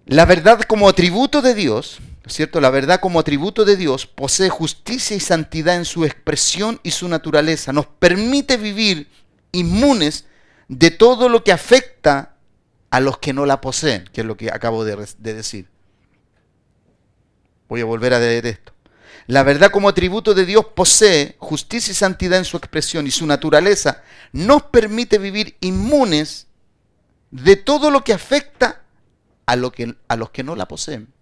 [0.06, 2.60] la verdad como atributo de Dios, ¿cierto?
[2.60, 7.08] La verdad como atributo de Dios posee justicia y santidad en su expresión y su
[7.08, 7.72] naturaleza.
[7.72, 9.08] Nos permite vivir
[9.52, 10.26] inmunes
[10.68, 12.36] de todo lo que afecta
[12.90, 15.68] a los que no la poseen, que es lo que acabo de, de decir.
[17.68, 18.72] Voy a volver a leer esto.
[19.26, 23.26] La verdad como atributo de Dios posee justicia y santidad en su expresión y su
[23.26, 24.02] naturaleza
[24.32, 26.46] nos permite vivir inmunes
[27.30, 28.82] de todo lo que afecta
[29.44, 31.12] a, lo que, a los que no la poseen.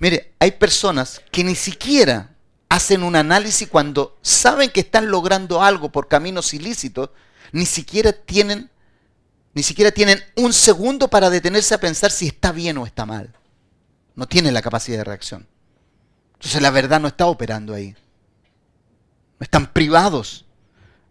[0.00, 2.34] Mire, hay personas que ni siquiera
[2.68, 7.10] hacen un análisis cuando saben que están logrando algo por caminos ilícitos,
[7.52, 8.70] ni siquiera tienen
[9.54, 13.32] ni siquiera tienen un segundo para detenerse a pensar si está bien o está mal.
[14.14, 15.46] No tienen la capacidad de reacción.
[16.34, 17.96] Entonces la verdad no está operando ahí.
[19.40, 20.44] Están privados.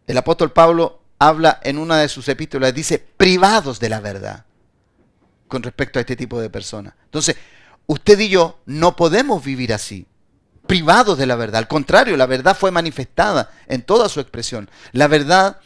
[0.08, 4.46] El apóstol Pablo habla en una de sus epístolas, dice privados de la verdad
[5.48, 6.94] con respecto a este tipo de personas.
[7.06, 7.36] Entonces,
[7.86, 10.08] usted y yo no podemos vivir así,
[10.68, 11.60] privados de la verdad.
[11.60, 14.70] Al contrario, la verdad fue manifestada en toda su expresión.
[14.92, 15.60] La verdad,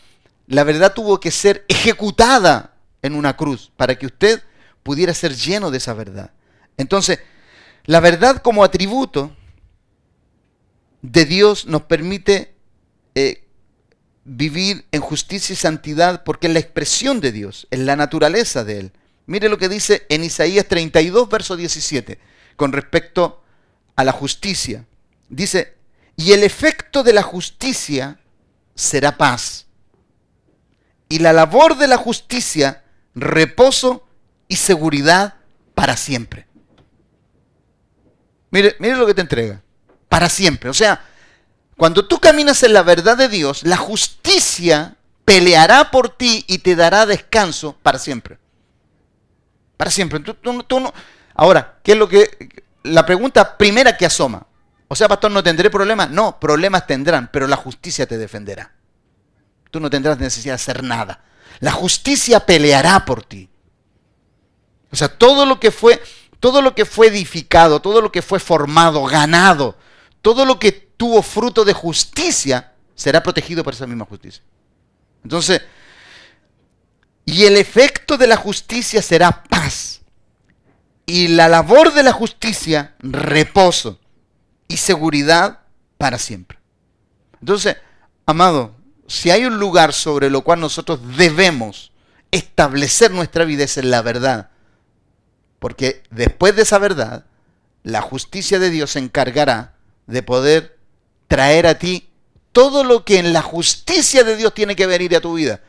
[0.47, 4.43] la verdad tuvo que ser ejecutada en una cruz para que usted
[4.83, 6.31] pudiera ser lleno de esa verdad.
[6.77, 7.19] Entonces,
[7.85, 9.35] la verdad como atributo
[11.01, 12.53] de Dios nos permite
[13.15, 13.43] eh,
[14.23, 18.79] vivir en justicia y santidad porque es la expresión de Dios, es la naturaleza de
[18.79, 18.91] Él.
[19.25, 22.19] Mire lo que dice en Isaías 32, verso 17,
[22.55, 23.43] con respecto
[23.95, 24.85] a la justicia.
[25.29, 25.75] Dice,
[26.15, 28.19] y el efecto de la justicia
[28.75, 29.65] será paz.
[31.09, 32.83] Y la labor de la justicia,
[33.15, 34.07] reposo
[34.47, 35.35] y seguridad
[35.73, 36.46] para siempre.
[38.79, 39.61] Mire, lo que te entrega
[40.09, 40.69] para siempre.
[40.69, 41.01] O sea,
[41.75, 46.75] cuando tú caminas en la verdad de Dios, la justicia peleará por ti y te
[46.75, 48.39] dará descanso para siempre.
[49.75, 50.21] Para siempre.
[51.35, 52.65] Ahora, ¿qué es lo que...
[52.83, 54.47] La pregunta primera que asoma.
[54.87, 56.09] O sea, pastor, ¿no tendré problemas?
[56.09, 58.71] No, problemas tendrán, pero la justicia te defenderá.
[59.69, 61.25] Tú no tendrás necesidad de hacer nada.
[61.59, 63.49] La justicia peleará por ti.
[64.91, 66.01] O sea, todo lo que fue,
[66.39, 69.77] todo lo que fue edificado, todo lo que fue formado, ganado,
[70.21, 74.43] todo lo que tuvo fruto de justicia será protegido por esa misma justicia.
[75.23, 75.61] Entonces,
[77.25, 80.01] y el efecto de la justicia será paz.
[81.05, 83.99] Y la labor de la justicia, reposo
[84.67, 85.59] y seguridad
[85.97, 86.59] para siempre.
[87.39, 87.77] Entonces,
[88.25, 88.75] amado,
[89.07, 91.91] si hay un lugar sobre lo cual nosotros debemos
[92.31, 94.49] establecer nuestra vida es en la verdad.
[95.59, 97.25] Porque después de esa verdad,
[97.83, 100.77] la justicia de Dios se encargará de poder
[101.27, 102.09] traer a ti
[102.51, 105.61] todo lo que en la justicia de Dios tiene que venir a tu vida.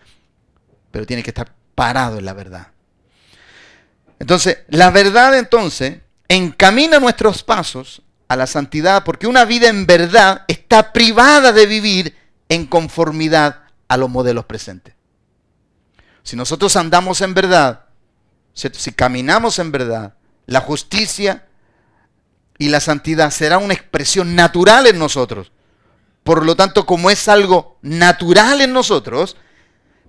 [0.91, 2.69] Pero tiene que estar parado en la verdad.
[4.19, 5.99] Entonces, la verdad entonces
[6.29, 12.17] encamina nuestros pasos a la santidad porque una vida en verdad está privada de vivir
[12.49, 14.95] en conformidad a los modelos presentes.
[16.23, 17.87] Si nosotros andamos en verdad,
[18.55, 20.15] si caminamos en verdad,
[20.47, 21.47] la justicia
[22.59, 25.53] y la santidad será una expresión natural en nosotros.
[26.25, 29.37] Por lo tanto, como es algo natural en nosotros,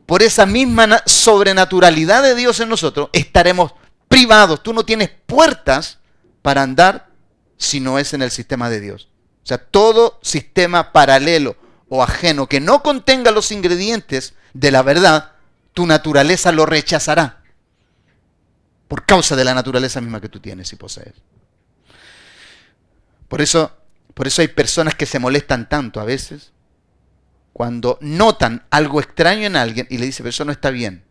[0.06, 3.74] por esa misma sobrenaturalidad de Dios en nosotros, estaremos
[4.08, 4.64] privados.
[4.64, 6.00] Tú no tienes puertas
[6.42, 7.10] para andar
[7.58, 9.10] si no es en el sistema de Dios.
[9.44, 11.56] O sea, todo sistema paralelo
[11.90, 15.34] o ajeno que no contenga los ingredientes de la verdad,
[15.74, 17.39] tu naturaleza lo rechazará.
[18.90, 21.14] Por causa de la naturaleza misma que tú tienes y posees.
[23.30, 23.72] Por eso,
[24.14, 26.52] por eso hay personas que se molestan tanto a veces
[27.54, 31.04] cuando notan algo extraño en alguien y le dicen, pero eso no está bien.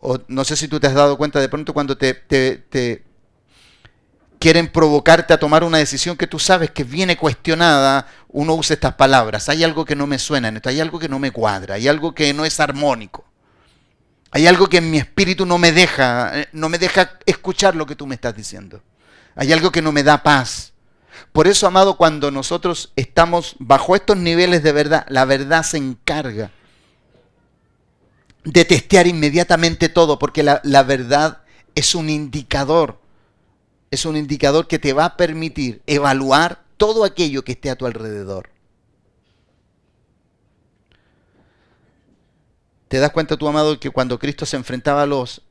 [0.00, 3.04] O no sé si tú te has dado cuenta de pronto cuando te, te,
[4.38, 8.94] quieren provocarte a tomar una decisión que tú sabes que viene cuestionada, uno usa estas
[8.94, 9.50] palabras.
[9.50, 12.32] Hay algo que no me suena hay algo que no me cuadra, hay algo que
[12.32, 13.27] no es armónico.
[14.30, 17.86] Hay algo que en mi espíritu no me deja, eh, no me deja escuchar lo
[17.86, 18.82] que tú me estás diciendo.
[19.34, 20.72] Hay algo que no me da paz.
[21.32, 26.50] Por eso, amado, cuando nosotros estamos bajo estos niveles de verdad, la verdad se encarga
[28.44, 31.42] de testear inmediatamente todo, porque la, la verdad
[31.74, 33.00] es un indicador.
[33.90, 37.86] Es un indicador que te va a permitir evaluar todo aquello que esté a tu
[37.86, 38.50] alrededor.
[42.88, 45.42] ¿Te das cuenta, tu amado, que cuando Cristo se enfrentaba a los,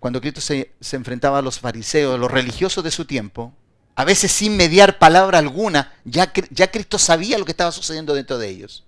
[0.00, 3.52] cuando Cristo se, se enfrentaba a los fariseos, los religiosos de su tiempo,
[3.96, 8.38] a veces sin mediar palabra alguna, ya, ya Cristo sabía lo que estaba sucediendo dentro
[8.38, 8.84] de ellos?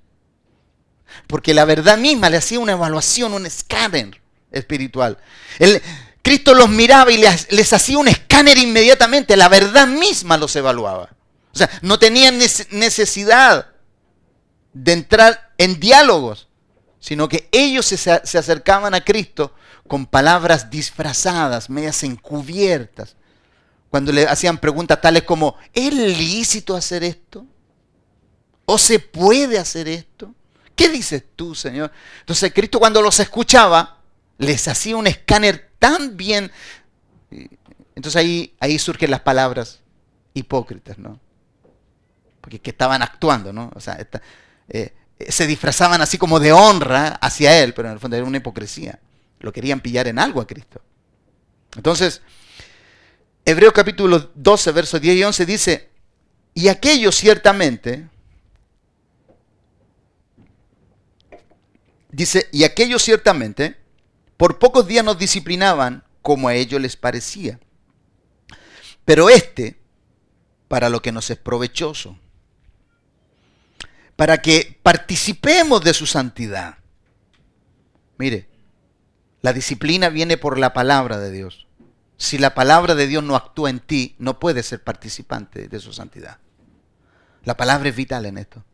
[1.26, 5.18] Porque la verdad misma le hacía una evaluación, un escáner espiritual.
[5.59, 5.80] El,
[6.22, 9.37] Cristo los miraba y les, les, hacía un escáner inmediatamente.
[9.37, 11.11] La verdad misma los evaluaba.
[11.54, 12.38] O sea, no tenían
[12.70, 13.68] necesidad
[14.72, 16.45] de entrar en diálogos,
[17.06, 19.54] sino que ellos se, se acercaban a Cristo
[19.86, 23.14] con palabras disfrazadas, medias encubiertas.
[23.90, 27.46] Cuando le hacían preguntas tales como, ¿es lícito hacer esto?
[28.64, 30.34] ¿O se puede hacer esto?
[30.74, 31.92] ¿Qué dices tú, Señor?
[32.18, 33.98] Entonces Cristo cuando los escuchaba,
[34.38, 36.50] les hacía un escáner tan bien.
[37.94, 39.78] Entonces ahí, ahí surgen las palabras
[40.34, 41.20] hipócritas, ¿no?
[42.40, 43.70] Porque que estaban actuando, ¿no?
[43.76, 43.96] O sea,
[44.70, 44.92] eh,
[45.29, 48.98] se disfrazaban así como de honra hacia Él, pero en el fondo era una hipocresía.
[49.40, 50.81] Lo querían pillar en algo a Cristo.
[51.76, 52.22] Entonces,
[53.44, 55.90] Hebreo capítulo 12, versos 10 y 11 dice,
[56.55, 58.09] y aquellos ciertamente,
[62.16, 63.76] Dice, y aquellos ciertamente
[64.38, 67.61] por pocos días nos disciplinaban como a ellos les parecía.
[69.05, 69.79] Pero este,
[70.66, 72.18] para lo que nos es provechoso,
[74.16, 76.79] para que participemos de su santidad.
[78.18, 78.48] Mire,
[79.42, 81.66] la disciplina viene por la palabra de Dios.
[82.16, 85.92] Si la palabra de Dios no actúa en ti, no puedes ser participante de su
[85.92, 86.38] santidad.
[87.44, 88.64] La palabra es vital en esto.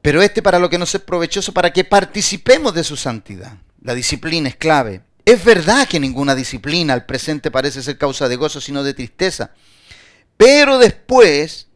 [0.00, 3.58] Pero este para lo que nos es provechoso, para que participemos de su santidad.
[3.82, 5.02] La disciplina es clave.
[5.24, 9.52] Es verdad que ninguna disciplina al presente parece ser causa de gozo, sino de tristeza.
[10.36, 11.68] Pero después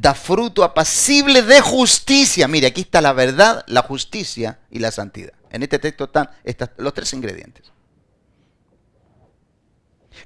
[0.00, 2.46] da fruto apacible de justicia.
[2.48, 5.32] Mire, aquí está la verdad, la justicia y la santidad.
[5.50, 6.04] En este texto
[6.44, 7.64] están los tres ingredientes.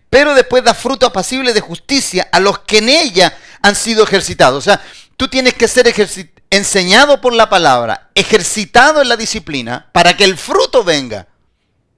[0.09, 4.59] Pero después da fruto apacible de justicia a los que en ella han sido ejercitados.
[4.59, 4.83] O sea,
[5.17, 5.93] tú tienes que ser
[6.51, 11.29] enseñado por la palabra, ejercitado en la disciplina, para que el fruto venga.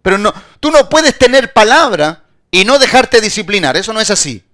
[0.03, 3.79] Pero no, tú no puedes tener palabra y no dejarte disciplinar.
[3.79, 4.45] Eso no es así.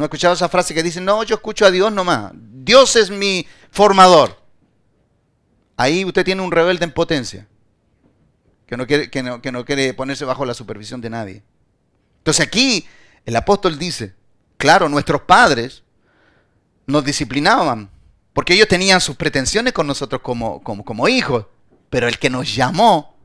[0.00, 2.32] ¿No he escuchado esa frase que dice, no, yo escucho a Dios nomás.
[2.32, 4.42] Dios es mi formador.
[5.76, 7.46] Ahí usted tiene un rebelde en potencia.
[8.66, 11.42] Que no quiere, que no, que no quiere ponerse bajo la supervisión de nadie.
[12.16, 12.88] Entonces aquí
[13.26, 14.14] el apóstol dice,
[14.56, 15.82] claro, nuestros padres
[16.86, 17.90] nos disciplinaban,
[18.32, 21.44] porque ellos tenían sus pretensiones con nosotros como, como, hijos,
[21.90, 23.18] pero el que nos llamó,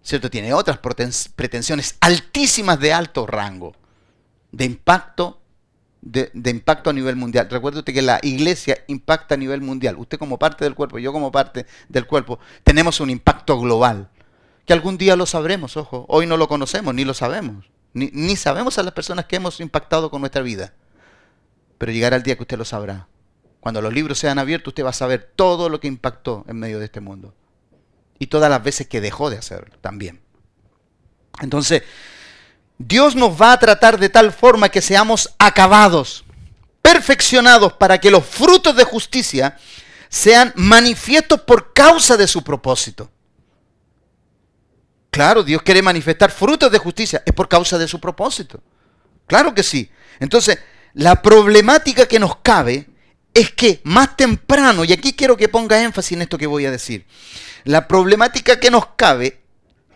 [0.00, 0.30] ¿cierto?
[0.30, 3.74] Tiene otras pretensiones altísimas de alto rango,
[4.52, 5.39] de impacto
[6.02, 7.48] de, impacto a nivel mundial.
[7.50, 9.96] Recuerde usted que la iglesia impacta a nivel mundial.
[9.98, 14.08] Usted como parte del cuerpo, yo como parte del cuerpo, tenemos un impacto global.
[14.66, 16.06] Que algún día lo sabremos, ojo.
[16.08, 17.70] Hoy no lo conocemos, ni lo sabemos.
[17.92, 20.72] Ni, ni sabemos a las personas que hemos impactado con nuestra vida
[21.80, 23.08] pero llegará el día que usted lo sabrá.
[23.58, 26.78] Cuando los libros sean abiertos, usted va a saber todo lo que impactó en medio
[26.78, 27.34] de este mundo.
[28.18, 30.20] Y todas las veces que dejó de hacerlo también.
[31.40, 31.82] Entonces,
[32.82, 36.24] Dios nos va a tratar de tal forma que seamos acabados,
[36.80, 39.58] perfeccionados para que los frutos de justicia
[40.08, 43.10] sean manifiestos por causa de su propósito.
[45.10, 48.62] Claro, Dios quiere manifestar frutos de justicia, es por causa de su propósito.
[49.26, 49.90] Claro que sí.
[50.18, 50.58] Entonces,
[50.94, 52.88] la problemática que nos cabe
[53.34, 56.70] es que más temprano, y aquí quiero que ponga énfasis en esto que voy a
[56.70, 57.06] decir,
[57.64, 59.39] la problemática que nos cabe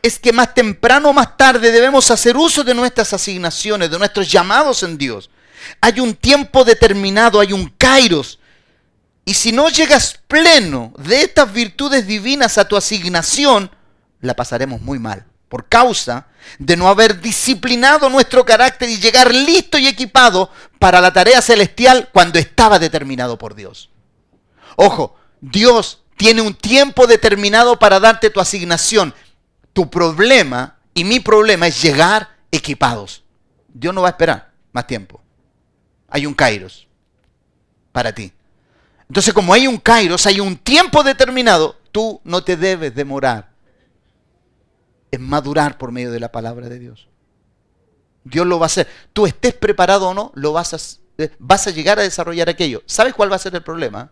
[0.05, 4.31] es que más temprano o más tarde debemos hacer uso de nuestras asignaciones, de nuestros
[4.31, 5.31] llamados en Dios.
[5.81, 8.39] Hay un tiempo determinado, hay un kairos.
[9.25, 13.71] Y si no llegas pleno de estas virtudes divinas a tu asignación,
[14.21, 16.27] la pasaremos muy mal por causa
[16.59, 22.11] de no haber disciplinado nuestro carácter y llegar listo y equipado para la tarea celestial
[22.13, 23.89] cuando estaba determinado por Dios.
[24.77, 29.15] Ojo, Dios tiene un tiempo determinado para darte tu asignación.
[29.75, 33.23] Tu problema y mi problema es llegar equipados.
[33.69, 35.21] Dios no va a esperar más tiempo.
[36.09, 36.89] Hay un kairos
[37.93, 38.33] para ti.
[39.09, 43.55] Entonces, como hay un kairos, hay un tiempo determinado, tú no te debes demorar
[45.15, 47.09] es madurar por medio de la palabra de Dios.
[48.25, 48.89] Dios lo va a hacer.
[49.13, 52.83] Tú estés preparado o no, lo vas a, eh, vas a llegar a desarrollar aquello.
[52.87, 54.11] ¿Sabes cuál va a ser el problema?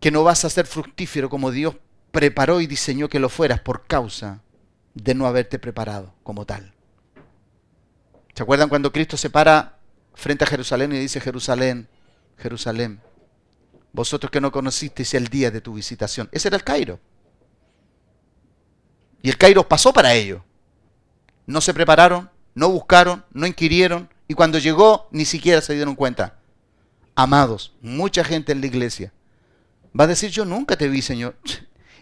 [0.00, 1.76] Que no vas a ser fructífero como Dios
[2.16, 4.40] preparó y diseñó que lo fueras por causa
[4.94, 6.72] de no haberte preparado como tal.
[8.34, 9.80] ¿Se acuerdan cuando Cristo se para
[10.14, 11.88] frente a Jerusalén y dice, Jerusalén,
[12.38, 13.02] Jerusalén,
[13.92, 16.30] vosotros que no conocisteis el día de tu visitación.
[16.32, 17.00] Ese era el Cairo.
[19.20, 20.42] Y el Cairo pasó para ello.
[21.44, 26.38] No se prepararon, no buscaron, no inquirieron, y cuando llegó ni siquiera se dieron cuenta.
[27.14, 29.12] Amados, mucha gente en la iglesia
[29.98, 31.36] va a decir, yo nunca te vi, Señor.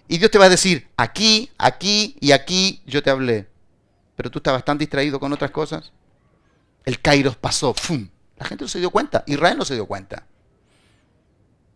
[0.09, 3.49] Y Dios te va a decir, aquí, aquí y aquí yo te hablé.
[4.17, 5.93] Pero tú estabas tan distraído con otras cosas.
[6.85, 7.75] El Kairos pasó.
[7.75, 8.09] ¡fum!
[8.37, 9.25] La gente no se dio cuenta.
[9.27, 10.27] Israel no se dio cuenta.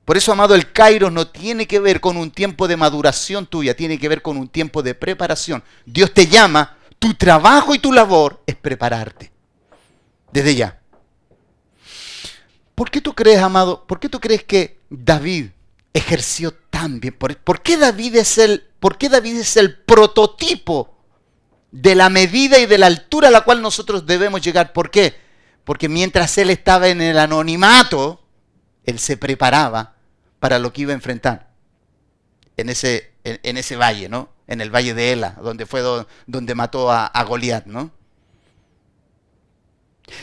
[0.05, 3.76] Por eso, amado, el Kairos no tiene que ver con un tiempo de maduración tuya,
[3.76, 5.62] tiene que ver con un tiempo de preparación.
[5.85, 9.31] Dios te llama, tu trabajo y tu labor es prepararte.
[10.33, 10.81] Desde ya.
[12.74, 13.87] ¿Por qué tú crees, amado?
[13.87, 15.51] ¿Por qué tú crees que David
[15.99, 17.14] ejerció tan bien?
[17.14, 20.96] ¿Por, qué David es el, ¿Por qué David es el prototipo
[21.70, 24.72] de la medida y de la altura a la cual nosotros debemos llegar?
[24.72, 25.16] ¿Por qué?
[25.64, 28.22] Porque mientras él estaba en el anonimato,
[28.84, 29.96] él se preparaba
[30.40, 31.51] para lo que iba a enfrentar
[32.57, 34.30] en ese, en, ese valle, ¿no?
[34.46, 35.82] En el valle de Ela, donde fue
[36.26, 37.92] donde mató a, a Goliat, ¿no?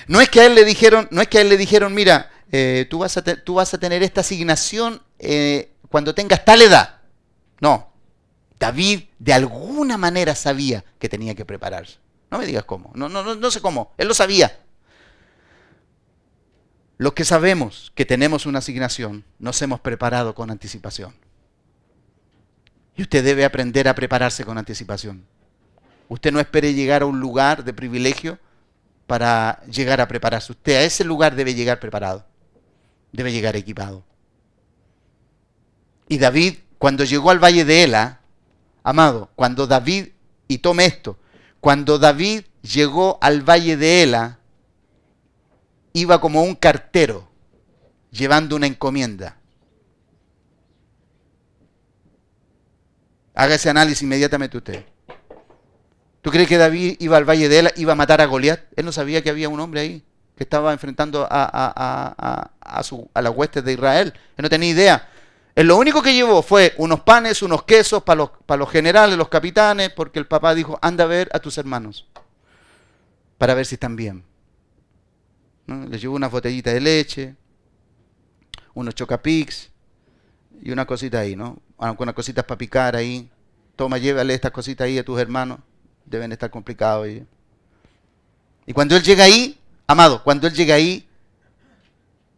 [0.07, 2.31] No es que a él le dijeron, no es que a él le dijeron, mira,
[2.51, 7.01] eh, tú, vas a tener esta asignación eh, cuando tengas tal edad.
[7.59, 7.91] No,
[8.59, 11.97] David de alguna manera sabía que tenía que prepararse.
[12.31, 14.59] No me digas cómo, no, no, no, no sé cómo, él lo sabía.
[16.97, 21.13] Los que sabemos que tenemos una asignación, nos hemos preparado con anticipación.
[22.95, 25.25] Y usted debe aprender a prepararse con anticipación.
[26.07, 28.39] Usted no espere llegar a un lugar de privilegio
[29.07, 30.53] para llegar a prepararse.
[30.53, 32.25] Usted a ese lugar debe llegar preparado,
[33.15, 34.03] debe llegar equipado.
[36.07, 38.21] Y David, cuando llegó al valle de Ela,
[38.83, 40.09] amado, cuando David,
[40.47, 41.17] y tome esto,
[41.59, 44.39] cuando David llegó al valle de Ela,
[45.93, 47.27] iba como un cartero
[48.11, 49.37] llevando una encomienda.
[53.33, 54.85] Haga ese análisis inmediatamente usted.
[56.21, 58.61] ¿Tú crees que David iba al valle de él, iba a matar a Goliat?
[58.75, 60.03] Él no sabía que había un hombre ahí
[60.35, 64.13] que estaba enfrentando a, a, las huestes de Israel.
[64.37, 65.09] Él no tenía idea.
[65.55, 69.17] Él lo único que llevó fue unos panes, unos quesos para los, para los generales,
[69.17, 72.05] los capitanes, porque el papá dijo, anda a ver a tus hermanos
[73.37, 74.23] para ver si están bien.
[75.67, 75.85] ¿No?
[75.85, 77.35] Les llevó una botellita de leche,
[78.73, 79.69] unos chocapix
[80.61, 81.57] y una cosita ahí, ¿no?
[81.77, 83.29] Unas cositas para picar ahí.
[83.75, 85.59] Toma, llévale estas cositas ahí a tus hermanos
[86.05, 87.07] deben estar complicados.
[87.07, 87.25] Y,
[88.67, 91.07] y cuando Él llega ahí, amado, cuando Él llega ahí,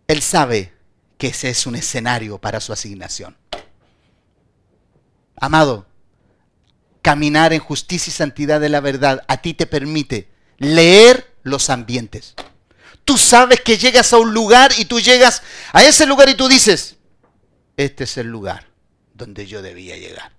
[0.08, 0.74] Él sabe
[1.18, 3.36] que ese es un escenario para su asignación.
[5.36, 5.86] Amado,
[7.02, 12.36] caminar en justicia y santidad de la verdad a ti te permite leer los ambientes.
[13.06, 15.42] Tú sabes que llegas a un lugar y tú llegas
[15.72, 16.98] a ese lugar y tú dices,
[17.78, 18.68] este es el lugar
[19.14, 20.32] donde yo debía llegar.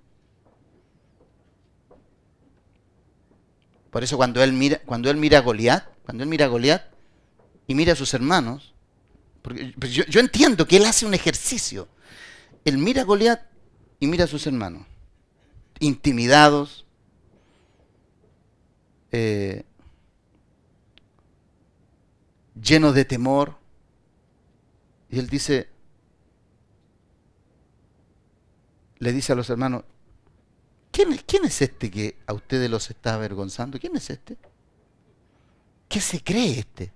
[3.91, 6.83] Por eso cuando él mira, cuando él mira a Goliat, cuando él mira a Goliat
[7.69, 8.75] y mira a sus hermanos,
[9.43, 11.87] porque pues yo, entiendo que él hace un ejercicio.
[12.65, 13.41] Él mira a Goliat
[14.01, 14.85] y mira a sus hermanos,
[15.79, 16.85] intimidados,
[19.13, 19.65] eh,
[22.61, 23.57] llenos de temor.
[25.09, 25.69] Y él dice,
[28.99, 29.85] le dice a los hermanos,
[31.27, 33.79] ¿Quién, es este que a ustedes los está avergonzando?
[33.79, 34.37] ¿Quién es este?
[35.89, 36.93] ¿Qué se cree este?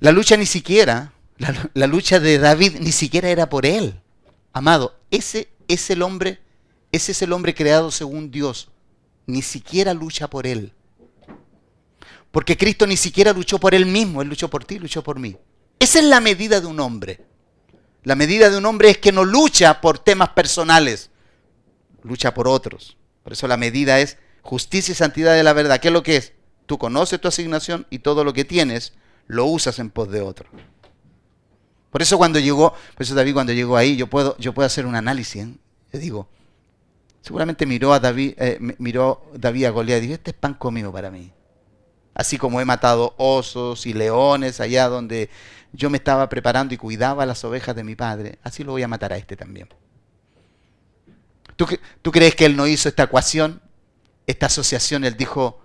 [0.00, 1.12] La lucha ni siquiera,
[1.74, 4.00] la, lucha de David ni siquiera era por él.
[4.52, 6.40] Amado, ese es el hombre,
[6.90, 8.70] ese es el hombre creado según Dios.
[9.26, 10.72] Ni siquiera lucha por él.
[12.30, 15.36] Porque Cristo ni siquiera luchó por él mismo, él luchó por ti, luchó por mí.
[15.78, 17.20] Esa es la medida de un hombre.
[18.02, 21.10] La medida de un hombre es que no lucha por temas personales,
[22.02, 22.96] lucha por otros.
[23.22, 25.78] Por eso la medida es justicia y santidad de la verdad.
[25.78, 26.32] ¿Qué es lo que es?
[26.64, 28.94] Tú conoces tu asignación y todo lo que tienes
[29.26, 30.48] lo usas en pos de otro.
[31.90, 34.86] Por eso cuando llegó, por eso David cuando llegó ahí, yo puedo, yo puedo hacer
[34.86, 35.44] un análisis.
[35.92, 35.98] ¿eh?
[35.98, 36.28] Digo,
[37.20, 40.92] seguramente miró a David, eh, miró David a Goliat y dijo, este es pan comido
[40.92, 41.32] para mí.
[42.14, 45.30] Así como he matado osos y leones allá donde
[45.72, 48.88] yo me estaba preparando y cuidaba las ovejas de mi padre, así lo voy a
[48.88, 49.68] matar a este también.
[51.56, 53.60] ¿Tú, crees que él no hizo esta ecuación,
[54.26, 55.04] esta asociación?
[55.04, 55.59] Él dijo,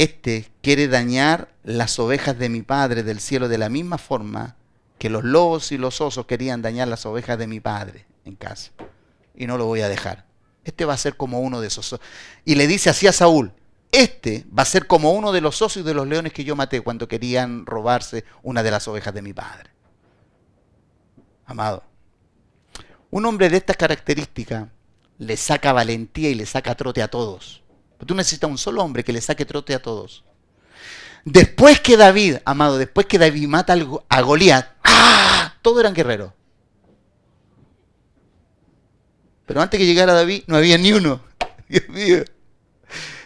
[0.00, 4.56] este quiere dañar las ovejas de mi padre del cielo de la misma forma
[4.98, 8.70] que los lobos y los osos querían dañar las ovejas de mi padre en casa.
[9.34, 10.24] Y no lo voy a dejar.
[10.64, 12.00] Este va a ser como uno de esos.
[12.46, 13.52] Y le dice así a Saúl,
[13.92, 16.56] este va a ser como uno de los osos y de los leones que yo
[16.56, 19.68] maté cuando querían robarse una de las ovejas de mi padre.
[21.44, 21.84] Amado,
[23.10, 24.66] un hombre de estas características
[25.18, 27.59] le saca valentía y le saca trote a todos.
[28.06, 30.24] Tú necesitas un solo hombre que le saque trote a todos.
[31.24, 33.76] Después que David, amado, después que David mata
[34.08, 35.54] a Goliat, ¡ah!
[35.62, 36.32] todos eran guerreros.
[39.46, 41.20] Pero antes que llegara David no había ni uno.
[41.68, 42.24] Dios mío.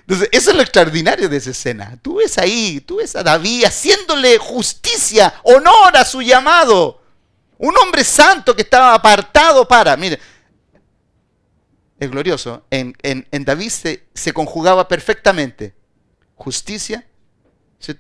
[0.01, 1.99] Entonces, eso es lo extraordinario de esa escena.
[2.03, 7.01] Tú ves ahí, tú ves a David haciéndole justicia, honor a su llamado.
[7.57, 9.97] Un hombre santo que estaba apartado para.
[9.97, 10.19] Mire,
[11.99, 12.65] es glorioso.
[12.71, 12.95] En,
[13.45, 15.75] David se, conjugaba perfectamente
[16.37, 17.07] justicia,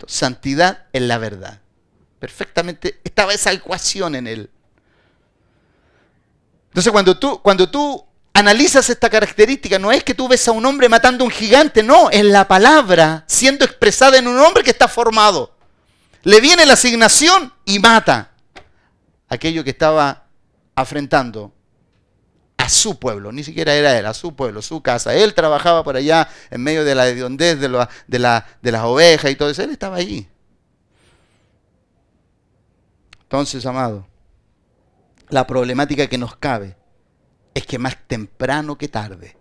[0.07, 1.61] santidad en la verdad.
[2.18, 4.51] Perfectamente estaba esa ecuación en él.
[6.68, 10.66] Entonces, cuando tú, cuando tú analizas esta característica, no es que tú ves a un
[10.66, 14.70] hombre matando a un gigante, no, es la palabra siendo expresada en un hombre que
[14.70, 15.57] está formado.
[16.24, 18.32] Le viene la asignación y mata
[19.28, 20.26] aquello que estaba
[20.74, 21.53] afrentando
[22.64, 25.14] a su pueblo, ni siquiera era él, a su pueblo, su casa.
[25.14, 29.36] Él trabajaba por allá en medio de la hediondez de, de, de las ovejas y
[29.36, 30.26] todo eso, él estaba allí.
[33.24, 34.06] Entonces, amado,
[35.28, 36.74] la problemática que nos cabe
[37.52, 39.36] es que más temprano que tarde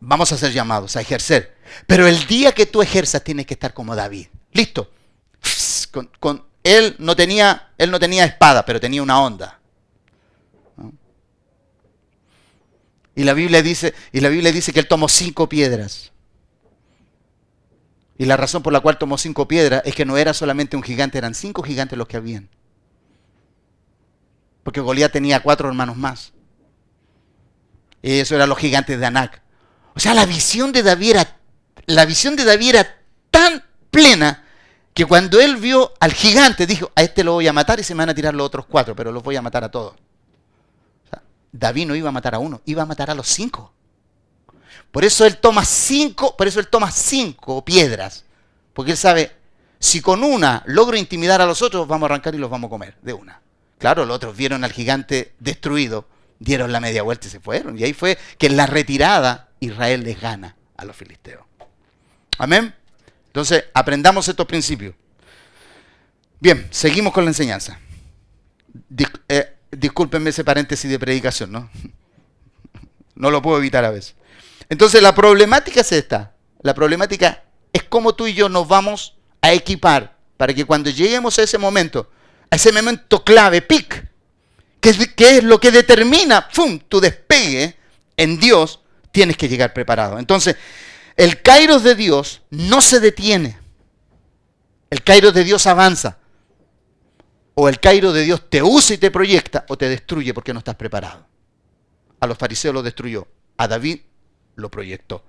[0.00, 1.56] vamos a ser llamados a ejercer.
[1.86, 4.26] Pero el día que tú ejerzas tienes que estar como David.
[4.52, 4.90] Listo.
[6.20, 9.60] Con, él, no tenía, él no tenía espada, pero tenía una onda.
[13.14, 16.12] Y la Biblia dice, y la Biblia dice que él tomó cinco piedras.
[18.16, 20.82] Y la razón por la cual tomó cinco piedras es que no era solamente un
[20.82, 22.48] gigante, eran cinco gigantes los que habían.
[24.62, 26.32] Porque Goliat tenía cuatro hermanos más.
[28.02, 29.42] Eso eran los gigantes de Anac.
[29.94, 31.36] O sea, la visión de David era,
[31.86, 32.98] la visión de David era
[33.30, 34.44] tan plena
[34.92, 37.94] que cuando él vio al gigante dijo, a este lo voy a matar y se
[37.94, 39.94] me van a tirar los otros cuatro, pero los voy a matar a todos.
[41.56, 43.72] David no iba a matar a uno, iba a matar a los cinco.
[44.90, 48.24] Por eso él toma cinco, por eso él toma cinco piedras.
[48.72, 49.32] Porque él sabe,
[49.78, 52.70] si con una logro intimidar a los otros, vamos a arrancar y los vamos a
[52.70, 53.40] comer de una.
[53.78, 56.06] Claro, los otros vieron al gigante destruido
[56.38, 57.78] dieron la media vuelta y se fueron.
[57.78, 61.44] Y ahí fue que en la retirada Israel les gana a los filisteos.
[62.38, 62.74] Amén.
[63.26, 64.94] Entonces, aprendamos estos principios.
[66.40, 67.78] Bien, seguimos con la enseñanza.
[69.28, 71.70] Eh, discúlpenme ese paréntesis de predicación, ¿no?
[73.16, 74.16] No lo puedo evitar a veces.
[74.68, 76.34] Entonces, la problemática es esta.
[76.62, 81.38] La problemática es cómo tú y yo nos vamos a equipar para que cuando lleguemos
[81.38, 82.10] a ese momento,
[82.50, 84.04] a ese momento clave, pic,
[85.16, 86.46] ¿Qué es, lo que determina
[86.88, 87.74] tu despegue
[88.18, 88.80] en Dios?
[89.12, 90.18] Tienes que llegar preparado.
[90.18, 90.56] Entonces,
[91.16, 93.56] el kairos de Dios no se detiene.
[94.90, 96.18] El kairos de Dios avanza.
[97.54, 100.58] O el kairos de Dios te usa y te proyecta o te destruye porque no
[100.58, 101.26] estás preparado.
[102.20, 103.28] A los fariseos lo destruyó.
[103.56, 104.00] A David
[104.56, 105.24] lo proyectó.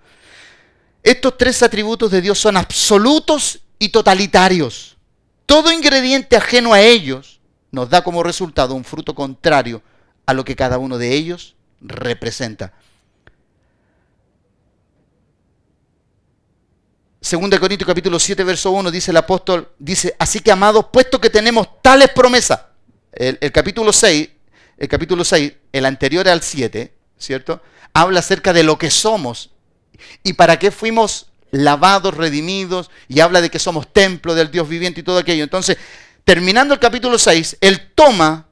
[1.03, 4.97] Estos tres atributos de Dios son absolutos y totalitarios.
[5.45, 7.39] Todo ingrediente ajeno a ellos
[7.71, 9.83] nos da como resultado un fruto contrario
[10.25, 12.73] a lo que cada uno de ellos representa.
[17.25, 21.31] Segunda Corintios capítulo 7, verso 1, dice el apóstol, dice, así que amados, puesto que
[21.31, 22.59] tenemos tales promesas,
[23.11, 24.29] el, el, capítulo 6,
[24.77, 27.63] el capítulo 6, el anterior al 7, ¿cierto?
[27.95, 29.49] Habla acerca de lo que somos
[30.21, 34.99] y para qué fuimos lavados, redimidos, y habla de que somos templo del Dios viviente
[34.99, 35.43] y todo aquello.
[35.43, 35.77] Entonces,
[36.25, 38.45] terminando el capítulo 6, él toma,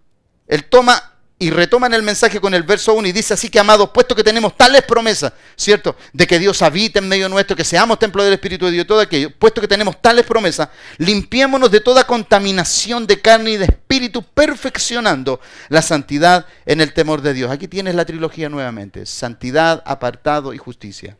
[0.47, 1.12] él toma
[1.43, 4.15] y retoma en el mensaje con el verso 1 y dice así que amados, puesto
[4.15, 5.97] que tenemos tales promesas, ¿cierto?
[6.13, 9.01] De que Dios habita en medio nuestro, que seamos templo del Espíritu de Dios, todo
[9.01, 10.69] aquello, puesto que tenemos tales promesas,
[10.99, 17.21] limpiémonos de toda contaminación de carne y de espíritu, perfeccionando la santidad en el temor
[17.21, 17.51] de Dios.
[17.51, 21.17] Aquí tienes la trilogía nuevamente, santidad, apartado y justicia.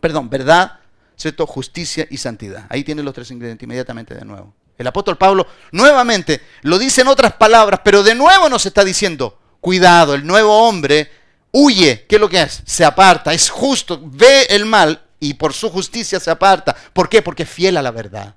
[0.00, 0.80] Perdón, verdad,
[1.16, 1.46] ¿cierto?
[1.46, 2.64] Justicia y santidad.
[2.70, 4.54] Ahí tienes los tres ingredientes inmediatamente de nuevo.
[4.78, 9.38] El apóstol Pablo nuevamente lo dice en otras palabras, pero de nuevo nos está diciendo,
[9.60, 11.10] cuidado, el nuevo hombre
[11.50, 12.06] huye.
[12.08, 12.62] ¿Qué es lo que es?
[12.64, 16.76] Se aparta, es justo, ve el mal y por su justicia se aparta.
[16.92, 17.22] ¿Por qué?
[17.22, 18.36] Porque es fiel a la verdad.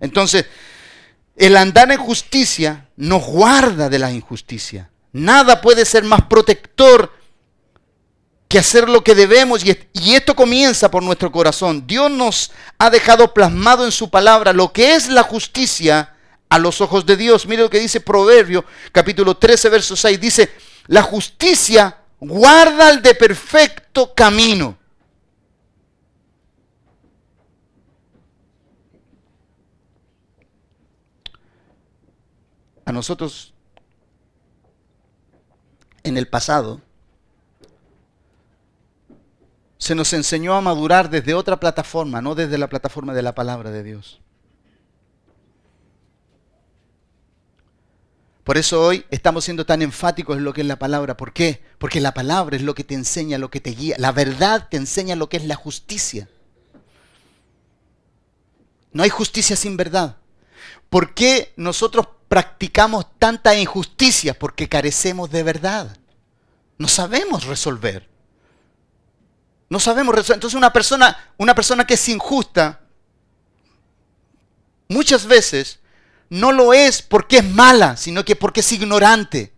[0.00, 0.46] Entonces,
[1.36, 4.90] el andar en justicia nos guarda de la injusticia.
[5.12, 7.12] Nada puede ser más protector
[8.58, 11.86] hacer lo que debemos y, esto comienza por nuestro corazón.
[11.86, 16.14] Dios nos ha dejado plasmado en su palabra lo que es la justicia
[16.48, 17.46] a los ojos de Dios.
[17.46, 20.20] Mire lo que dice Proverbio capítulo 13 verso 6.
[20.20, 20.50] Dice,
[20.86, 24.76] la justicia guarda el de perfecto camino.
[32.84, 33.52] A nosotros
[36.04, 36.80] en el pasado,
[39.78, 43.70] se nos enseñó a madurar desde otra plataforma, no desde la plataforma de la palabra
[43.70, 44.20] de Dios.
[48.46, 51.16] Por eso hoy estamos siendo tan enfáticos en lo que es la palabra.
[51.16, 51.64] ¿Por qué?
[51.78, 53.96] Porque la palabra es lo que te enseña, lo que te guía.
[53.98, 56.28] La verdad te enseña lo que es la justicia.
[58.92, 60.18] No hay justicia sin verdad.
[60.88, 64.38] ¿Por qué nosotros practicamos tanta injusticia?
[64.38, 65.96] Porque carecemos de verdad.
[66.78, 68.08] No sabemos resolver.
[69.68, 70.36] No sabemos resolver.
[70.36, 72.80] Entonces una persona, una persona que es injusta,
[74.88, 75.80] muchas veces
[76.28, 79.52] no lo es porque es mala, sino que porque es ignorante.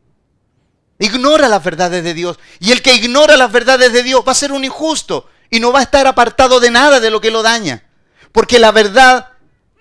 [0.98, 2.38] Ignora las verdades de Dios.
[2.58, 5.72] Y el que ignora las verdades de Dios va a ser un injusto y no
[5.72, 7.84] va a estar apartado de nada de lo que lo daña.
[8.32, 9.28] Porque la verdad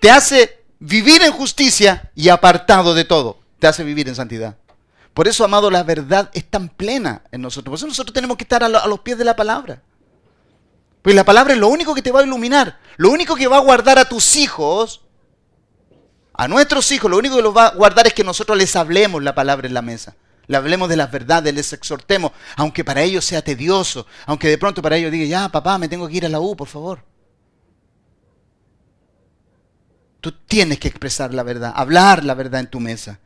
[0.00, 3.40] te hace vivir en justicia y apartado de todo.
[3.58, 4.56] Te hace vivir en santidad.
[5.12, 7.72] Por eso, amado, la verdad es tan plena en nosotros.
[7.72, 9.82] Por eso nosotros tenemos que estar a, los pies de la palabra.
[11.08, 12.80] Pues la palabra es lo único que te va a iluminar.
[12.98, 15.00] Lo único que va a guardar a tus hijos
[16.34, 19.22] a nuestros hijos lo único que los va a guardar es que nosotros les hablemos
[19.22, 20.16] la palabra en la mesa.
[20.48, 24.82] Le hablemos de las verdades, les exhortemos, aunque para ellos sea tedioso, aunque de pronto
[24.82, 27.02] para ellos diga, ya papá, me tengo que ir a la U, por favor.
[30.20, 33.18] Tú tienes que expresar la verdad, hablar la verdad en tu mesa.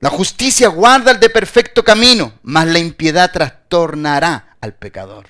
[0.00, 5.28] La justicia guarda el de perfecto camino, mas la impiedad trastornará al pecador.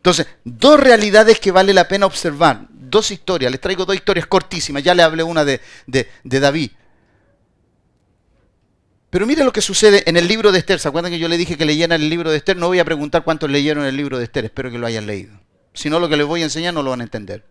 [0.00, 4.82] Entonces, dos realidades que vale la pena observar dos historias, les traigo dos historias cortísimas,
[4.82, 5.60] ya le hablé una de,
[6.24, 6.70] David.
[9.10, 10.80] Pero mire lo que sucede en el libro de Esther.
[10.80, 12.56] ¿Se acuerdan que yo le dije que leyeran el libro de Esther?
[12.56, 15.38] No voy a preguntar cuántos leyeron el libro de Esther, espero que lo hayan leído.
[15.74, 17.44] Si no, lo que les voy a enseñar no lo van a entender.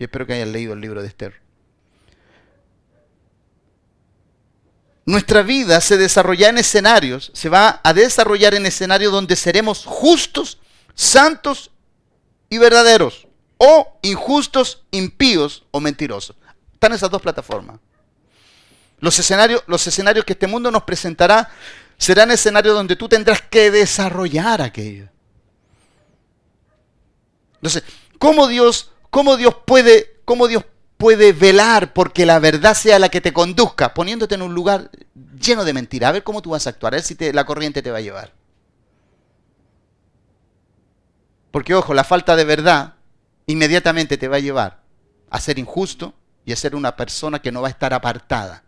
[0.00, 1.40] Y espero que hayan leído el libro de Esther.
[5.06, 10.58] Nuestra vida se desarrolla en escenarios, se va a desarrollar en escenarios donde seremos justos,
[10.98, 11.70] santos
[12.50, 16.36] y verdaderos o injustos, impíos o mentirosos.
[16.74, 17.78] Están esas dos plataformas.
[18.98, 21.50] Los escenarios, los escenarios que este mundo nos presentará
[21.96, 25.08] serán escenarios donde tú tendrás que desarrollar aquello.
[27.54, 27.84] Entonces,
[28.18, 30.64] ¿cómo Dios, cómo Dios puede, cómo Dios
[30.96, 34.90] puede velar porque la verdad sea la que te conduzca, poniéndote en un lugar
[35.40, 36.08] lleno de mentiras?
[36.08, 38.02] A ver cómo tú vas a actuar, a ver si la corriente te va a
[38.02, 38.37] llevar.
[41.50, 42.94] Porque, ojo, la falta de verdad
[43.46, 44.82] inmediatamente te va a llevar
[45.30, 48.64] a ser injusto y a ser una persona que no va a estar apartada.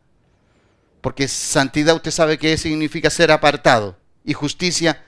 [1.00, 3.96] Porque santidad usted sabe qué significa ser apartado.
[4.24, 5.02] Y justicia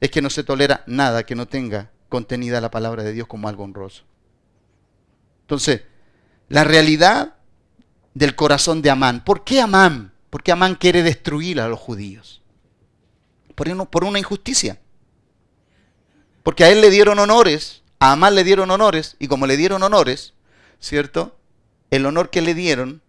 [0.00, 3.48] es que no se tolera nada que no tenga contenida la palabra de Dios como
[3.48, 4.04] algo honroso.
[5.42, 5.82] Entonces,
[6.48, 7.34] la realidad
[8.18, 9.24] del corazón de Amán.
[9.24, 10.12] ¿Por qué Amán?
[10.28, 12.42] Porque Amán quiere destruir a los judíos.
[13.54, 14.80] Por, por una injusticia.
[16.48, 19.82] Porque a él le dieron honores a Amán le dieron honores y como le dieron
[19.82, 20.32] honores,
[20.80, 21.36] ¿cierto?
[21.90, 23.02] El honor que le dieron,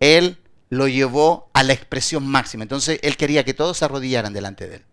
[0.00, 0.38] él
[0.70, 2.62] lo llevó a la expresión máxima.
[2.62, 4.84] Entonces él quería que todos se arrodillaran delante de él.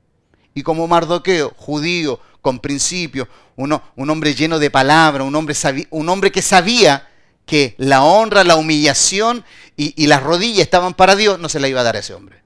[0.54, 5.56] Y como Mardoqueo, judío, con principios, un hombre lleno de palabra, un hombre,
[5.90, 7.08] un hombre que sabía
[7.46, 9.46] que la honra, la humillación
[9.78, 12.14] y, y las rodillas estaban para Dios, no se la iba a dar a ese
[12.14, 12.44] hombre.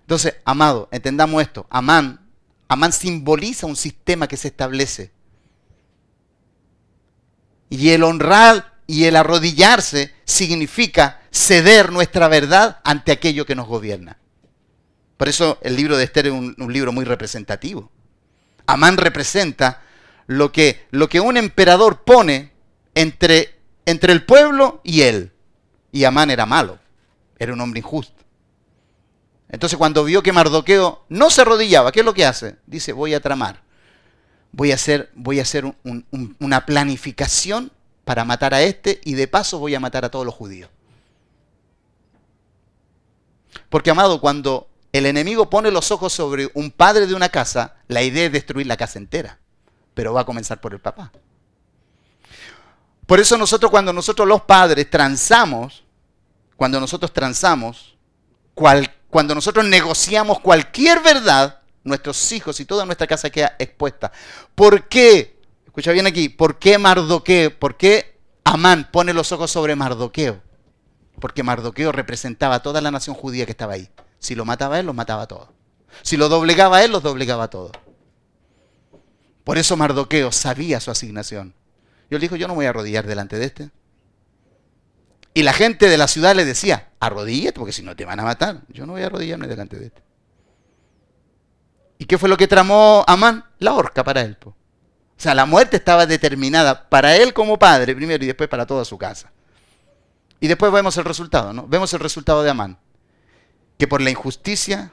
[0.00, 1.68] Entonces, amado, entendamos esto.
[1.70, 2.27] Amán
[2.68, 5.10] Amán simboliza un sistema que se establece.
[7.70, 14.18] Y el honrar y el arrodillarse significa ceder nuestra verdad ante aquello que nos gobierna.
[15.16, 17.90] Por eso el libro de Esther es un, libro muy representativo.
[18.66, 19.82] Amán representa
[20.26, 22.52] lo que, lo que un emperador pone
[22.94, 23.54] entre,
[23.84, 25.32] entre el pueblo y él.
[25.90, 26.78] Y Amán era malo,
[27.38, 28.17] era un hombre injusto.
[29.48, 32.56] Entonces cuando vio que Mardoqueo no se arrodillaba, ¿qué es lo que hace?
[32.66, 33.62] Dice, voy a tramar.
[34.52, 35.64] Voy a hacer, voy a hacer
[36.40, 37.72] una planificación
[38.04, 40.70] para matar a este y de paso voy a matar a todos los judíos.
[43.68, 48.02] Porque, amado, cuando el enemigo pone los ojos sobre un padre de una casa, la
[48.02, 49.38] idea es destruir la casa entera.
[49.94, 51.12] Pero va a comenzar por el papá.
[53.06, 55.84] Por eso nosotros, cuando nosotros los padres transamos,
[56.56, 57.96] cuando nosotros transamos,
[58.54, 64.12] cualquier cuando nosotros negociamos cualquier verdad, nuestros hijos y toda nuestra casa queda expuesta.
[64.54, 65.40] ¿Por qué?
[65.66, 67.58] Escucha bien aquí, ¿por qué Mardoqueo?
[67.58, 70.40] ¿Por qué Amán pone los ojos sobre Mardoqueo?
[71.20, 73.88] Porque Mardoqueo representaba a toda la nación judía que estaba ahí.
[74.18, 75.48] Si lo mataba él, los mataba a todos.
[76.02, 77.72] Si lo doblegaba él, los doblegaba a todos.
[79.44, 81.54] Por eso Mardoqueo sabía su asignación.
[82.10, 83.70] Yo le dijo, yo no voy a arrodillar delante de este.
[85.34, 88.24] Y la gente de la ciudad le decía, arrodíllate, porque si no te van a
[88.24, 88.62] matar.
[88.68, 90.02] Yo no voy a arrodillarme delante de este.
[91.98, 93.44] ¿Y qué fue lo que tramó Amán?
[93.58, 94.36] La horca para él.
[94.44, 94.54] O
[95.16, 98.96] sea, la muerte estaba determinada para él como padre primero y después para toda su
[98.96, 99.32] casa.
[100.40, 101.66] Y después vemos el resultado, ¿no?
[101.66, 102.78] Vemos el resultado de Amán.
[103.78, 104.92] Que por la injusticia,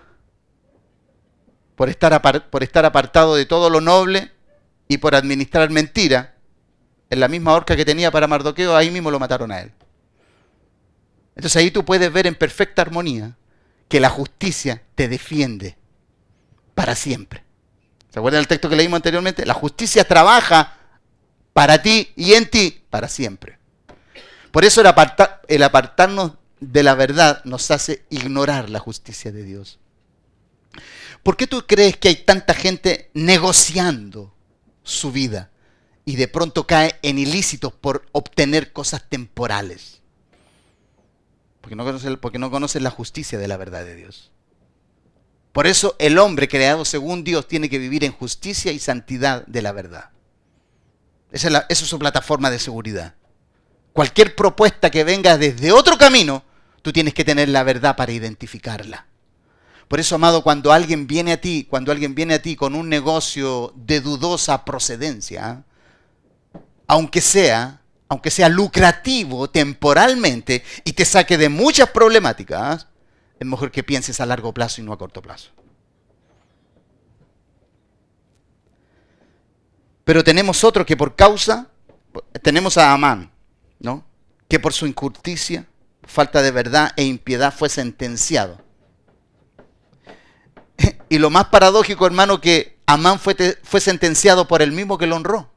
[1.76, 4.32] por estar, por estar apartado de todo lo noble
[4.88, 6.36] y por administrar mentira,
[7.12, 9.72] en la misma horca que tenía para Mardoqueo, ahí mismo lo mataron a él.
[11.36, 13.36] Entonces ahí tú puedes ver en perfecta armonía
[13.88, 15.78] que la justicia te defiende
[16.74, 17.44] para siempre.
[18.12, 19.46] ¿Se acuerdan del texto que leímos anteriormente?
[19.46, 20.78] La justicia trabaja
[21.54, 23.60] para ti y en ti para siempre.
[24.52, 24.88] Por eso el,
[25.50, 29.80] el apartarnos de la verdad nos hace ignorar la justicia de Dios.
[31.24, 34.34] ¿Por qué tú crees que hay tanta gente negociando
[34.84, 35.50] su vida
[36.06, 40.02] y de pronto cae en ilícitos por obtener cosas temporales?
[41.66, 44.30] Porque no conoces, porque no conoces la justicia de la verdad de Dios.
[45.52, 49.64] Por eso el hombre creado según Dios tiene que vivir en justicia y santidad de
[49.64, 50.12] la verdad.
[51.32, 53.16] Esa es, su plataforma de seguridad.
[53.94, 56.44] Cualquier propuesta que venga desde otro camino,
[56.84, 59.08] tú tienes que tener la verdad para identificarla.
[59.88, 62.90] Por eso, amado, cuando alguien viene a ti, cuando alguien viene a ti con un
[62.90, 65.64] negocio de dudosa procedencia,
[66.86, 72.88] aunque sea, aunque sea lucrativo temporalmente y te saque de muchas problemáticas,
[73.40, 75.52] es mejor que pienses a largo plazo y no a corto plazo.
[80.04, 81.68] Pero tenemos otro que por causa,
[82.44, 83.32] tenemos a Amán,
[83.80, 84.06] ¿no?
[84.48, 85.66] Que por su injusticia,
[86.04, 88.62] falta de verdad e impiedad fue sentenciado.
[91.08, 95.16] Y lo más paradójico, hermano, que Amán fue, fue sentenciado por el mismo que lo
[95.16, 95.52] honró.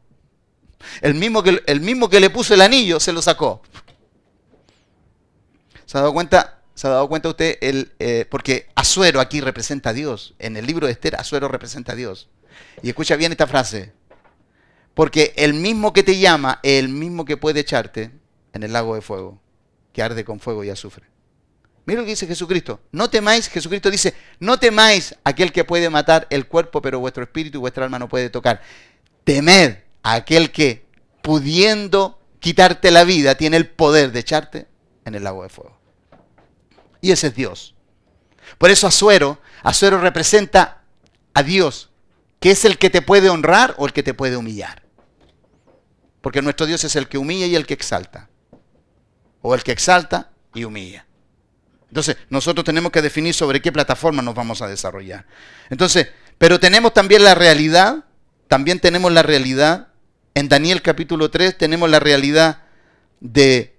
[1.01, 3.63] El mismo, que, el mismo que le puso el anillo se lo sacó.
[5.87, 6.61] ¿Se ha dado cuenta?
[6.75, 7.59] ¿Se ha dado cuenta usted?
[7.61, 10.35] El, eh, porque Azuero aquí representa a Dios.
[10.39, 12.29] En el libro de Esther, Azuero representa a Dios.
[12.83, 13.93] Y escucha bien esta frase.
[14.95, 18.11] Porque el mismo que te llama, el mismo que puede echarte
[18.53, 19.41] en el lago de fuego,
[19.93, 21.07] que arde con fuego y azufre.
[21.87, 22.81] Mira lo que dice Jesucristo.
[22.93, 27.59] No temáis, Jesucristo dice, no temáis aquel que puede matar el cuerpo, pero vuestro espíritu
[27.59, 28.61] y vuestra alma no puede tocar.
[29.25, 30.87] Temed aquel que,
[31.23, 34.67] pudiendo quitarte la vida, tiene el poder de echarte
[35.05, 35.79] en el lago de fuego.
[37.01, 37.75] Y ese es Dios.
[38.59, 40.83] Por eso Azuero, Azuero representa
[41.35, 41.91] a Dios,
[42.41, 44.83] que es el que te puede honrar o el que te puede humillar.
[46.21, 48.29] Porque nuestro Dios es el que humilla y el que exalta.
[49.43, 51.07] O el que exalta y humilla.
[51.89, 55.27] Entonces, nosotros tenemos que definir sobre qué plataforma nos vamos a desarrollar.
[55.71, 58.05] Entonces, pero tenemos también la realidad,
[58.47, 59.88] también tenemos la realidad,
[60.39, 62.63] en Daniel capítulo 3 tenemos la realidad
[63.19, 63.77] de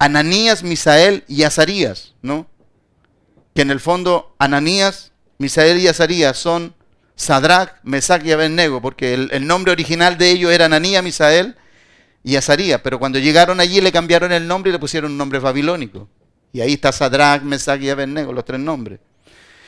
[0.00, 2.48] Ananías, Misael y Azarías, ¿no?
[3.54, 6.74] Que en el fondo Ananías, Misael y Azarías son
[7.14, 11.54] Sadrach, Mesach y Abednego, porque el, nombre original de ellos era Ananías, Misael
[12.24, 15.38] y Azarías, pero cuando llegaron allí le cambiaron el nombre y le pusieron un nombre
[15.38, 16.08] babilónico.
[16.52, 18.98] Y ahí está Sadrach, Mesach y Abednego, los tres nombres.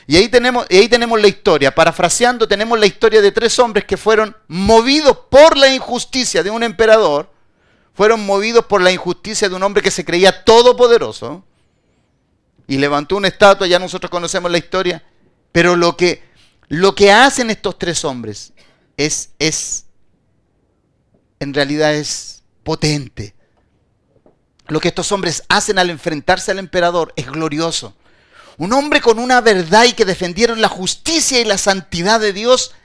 [0.09, 1.75] Y ahí tenemos, y ahí tenemos la historia.
[1.75, 6.63] Parafraseando, tenemos la historia de tres hombres que fueron movidos por la injusticia de un
[6.63, 7.29] emperador
[7.99, 11.43] fueron movidos por la injusticia de un hombre que se creía todopoderoso
[12.65, 15.03] y levantó una estatua, ya nosotros conocemos la historia,
[15.51, 16.23] pero lo que,
[16.69, 18.53] lo que hacen estos tres hombres
[18.95, 19.87] es, es,
[21.41, 23.35] en realidad es potente.
[24.69, 27.97] Lo que estos hombres hacen al enfrentarse al emperador es glorioso.
[28.59, 32.75] Un hombre con una verdad y que defendieron la justicia y la santidad de Dios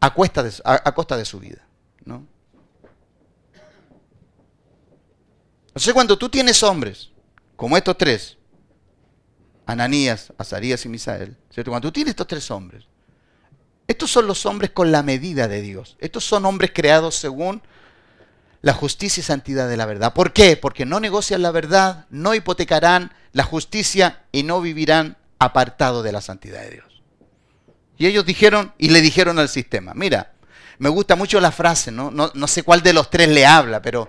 [0.00, 0.42] a, costa
[1.16, 1.64] de su vida.
[2.04, 2.26] ¿no?
[5.68, 7.10] Entonces cuando tú tienes hombres,
[7.54, 8.36] como estos tres,
[9.64, 11.70] Ananías, Azarías y Misael, ¿cierto?
[11.70, 12.84] cuando tú tienes estos tres hombres,
[13.86, 15.96] estos son los hombres con la medida de Dios.
[16.00, 17.62] Estos son hombres creados según
[18.62, 20.14] la justicia y santidad de la verdad.
[20.14, 20.56] ¿Por qué?
[20.56, 26.20] Porque no negocian la verdad, no hipotecarán la justicia y no vivirán apartados de la
[26.20, 27.02] santidad de Dios.
[27.98, 30.32] Y ellos dijeron y le dijeron al sistema, mira,
[30.78, 32.10] me gusta mucho la frase, ¿no?
[32.10, 34.08] No, no sé cuál de los tres le habla, pero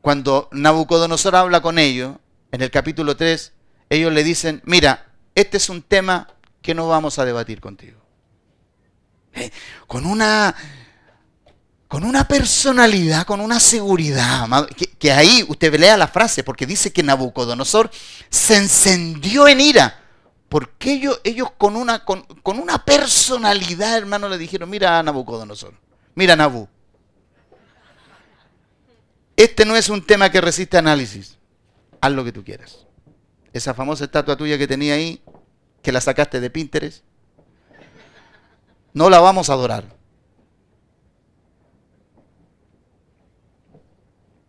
[0.00, 2.16] cuando Nabucodonosor habla con ellos,
[2.52, 3.52] en el capítulo 3,
[3.90, 6.28] ellos le dicen, mira, este es un tema
[6.62, 8.00] que no vamos a debatir contigo.
[9.32, 9.50] Eh,
[9.86, 10.54] con una
[11.94, 14.48] con una personalidad, con una seguridad,
[14.98, 17.88] que, ahí usted lea la frase, porque dice que Nabucodonosor
[18.28, 20.02] se encendió en ira.
[20.48, 25.74] Porque ellos, ellos con, una, con, con una personalidad, hermano, le dijeron, mira Nabucodonosor,
[26.16, 26.66] mira Nabu,
[29.36, 31.38] este no es un tema que resiste análisis.
[32.00, 32.88] haz lo que tú quieras.
[33.52, 35.22] Esa famosa estatua tuya que tenía ahí,
[35.80, 37.04] que la sacaste de Pinterest,
[38.92, 39.94] no la vamos a adorar.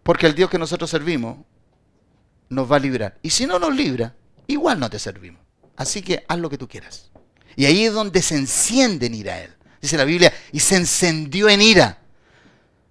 [0.06, 1.39] Porque el Dios que nosotros servimos
[2.49, 3.18] nos va a librar.
[3.24, 4.14] Y si no nos libra,
[4.45, 5.41] igual no te servimos.
[5.76, 7.10] Así que haz lo que tú quieras.
[7.56, 9.56] Y ahí es donde se enciende en ira él.
[9.82, 11.97] Dice la Biblia, y se encendió en ira.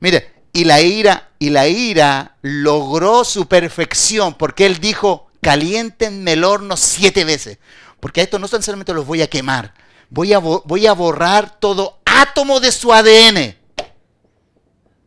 [0.00, 6.42] Mire, y la ira, y la ira logró su perfección, porque él dijo, calientenme el
[6.42, 7.58] horno siete veces.
[8.00, 9.72] Porque a esto no solamente los voy a quemar,
[10.10, 13.54] voy a, voy a borrar todo átomo de su ADN.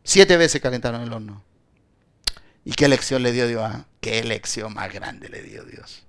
[0.04, 1.47] Siete veces calentaron el horno.
[2.68, 3.62] ¿Y qué lección le dio Dios?
[3.64, 6.02] Ah, ¿Qué lección más grande le dio Dios?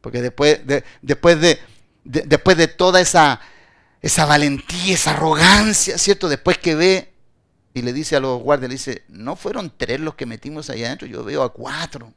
[0.00, 1.60] Porque después de, después de,
[2.02, 3.40] después de toda esa,
[4.02, 6.28] esa valentía, esa arrogancia, ¿cierto?
[6.28, 7.12] Después que ve
[7.72, 10.86] y le dice a los guardias, le dice, no fueron tres los que metimos allá
[10.86, 12.12] adentro, yo veo a cuatro.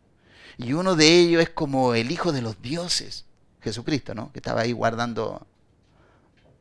[0.58, 3.26] Y uno de ellos es como el hijo de los dioses,
[3.62, 4.32] Jesucristo, ¿no?
[4.32, 5.46] Que estaba ahí guardando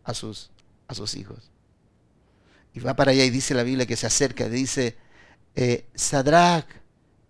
[0.04, 0.50] a sus,
[0.88, 1.50] a sus hijos.
[2.74, 4.98] Y va para allá y dice la Biblia que se acerca, dice,
[5.56, 6.66] eh, Sadrach,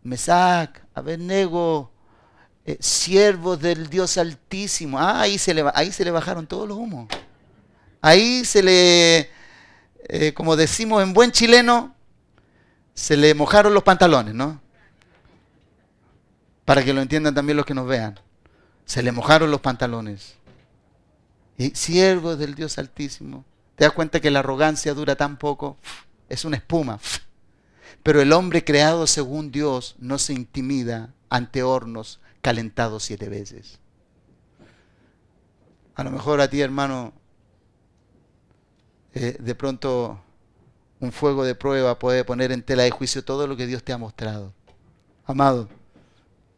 [0.03, 1.93] Mesach, Abednego,
[2.64, 4.99] eh, siervos del Dios Altísimo.
[4.99, 7.09] Ah, ahí se, le, ahí se le bajaron todos los humos.
[8.03, 9.31] Ahí se le,
[10.09, 11.95] eh, como decimos en buen chileno,
[12.95, 14.61] se le mojaron los pantalones, ¿no?
[16.64, 18.18] Para que lo entiendan también los que nos vean.
[18.85, 20.35] Se le mojaron los pantalones.
[21.57, 23.45] Y siervos del Dios Altísimo.
[23.77, 25.77] ¿Te das cuenta que la arrogancia dura tan poco?
[26.29, 26.99] Es una espuma.
[28.07, 33.80] Pero el hombre creado según Dios no se intimida ante hornos calentados siete veces.
[35.96, 37.12] A lo mejor a ti, hermano,
[39.12, 40.20] eh, de pronto
[41.00, 43.92] un fuego de prueba puede poner en tela de juicio todo lo que Dios te
[43.92, 44.54] ha mostrado.
[45.24, 45.68] Amado,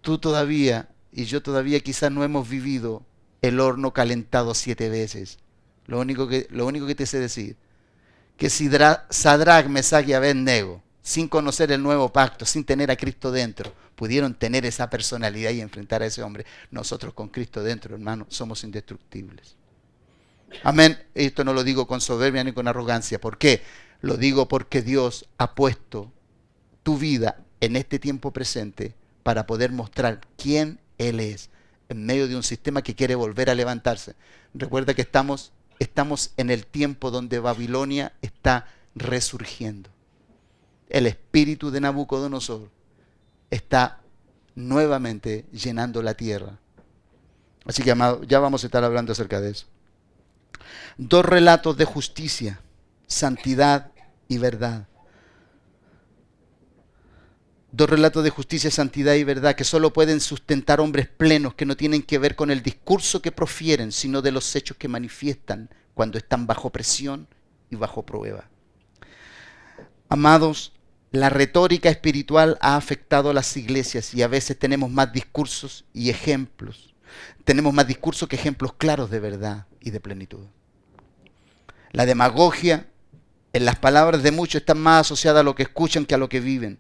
[0.02, 3.06] tú todavía y yo todavía quizás no hemos vivido
[3.40, 5.38] el horno calentado siete veces.
[5.86, 7.56] Lo único que, lo único que te sé decir,
[8.36, 8.68] que si
[9.08, 14.34] Sadrach, Mesach y Abednego sin conocer el nuevo pacto, sin tener a Cristo dentro, pudieron
[14.34, 16.44] tener esa personalidad y enfrentar a ese hombre.
[16.70, 19.56] Nosotros con Cristo dentro, hermano, somos indestructibles.
[20.62, 21.02] Amén.
[21.14, 23.18] Esto no lo digo con soberbia ni con arrogancia.
[23.18, 23.62] ¿Por qué?
[24.02, 26.12] Lo digo porque Dios ha puesto
[26.82, 31.48] tu vida en este tiempo presente para poder mostrar quién Él es
[31.88, 34.14] en medio de un sistema que quiere volver a levantarse.
[34.52, 39.88] Recuerda que estamos, estamos en el tiempo donde Babilonia está resurgiendo
[40.88, 42.70] el espíritu de Nabucodonosor
[43.50, 44.00] está
[44.54, 46.58] nuevamente llenando la tierra.
[47.64, 49.66] Así que, amado, ya vamos a estar hablando acerca de eso.
[50.96, 52.60] Dos relatos de justicia,
[53.06, 53.92] santidad
[54.26, 54.88] y verdad.
[57.70, 61.76] Dos relatos de justicia, santidad y verdad que solo pueden sustentar hombres plenos que no
[61.76, 66.16] tienen que ver con el discurso que profieren, sino de los hechos que manifiestan cuando
[66.16, 67.28] están bajo presión
[67.70, 68.48] y bajo prueba.
[70.08, 70.72] Amados,
[71.10, 76.10] la retórica espiritual ha afectado a las iglesias y a veces tenemos más discursos y
[76.10, 76.94] ejemplos.
[77.44, 80.46] Tenemos más discursos que ejemplos claros de verdad y de plenitud.
[81.92, 82.86] La demagogia
[83.54, 86.28] en las palabras de muchos está más asociada a lo que escuchan que a lo
[86.28, 86.78] que viven.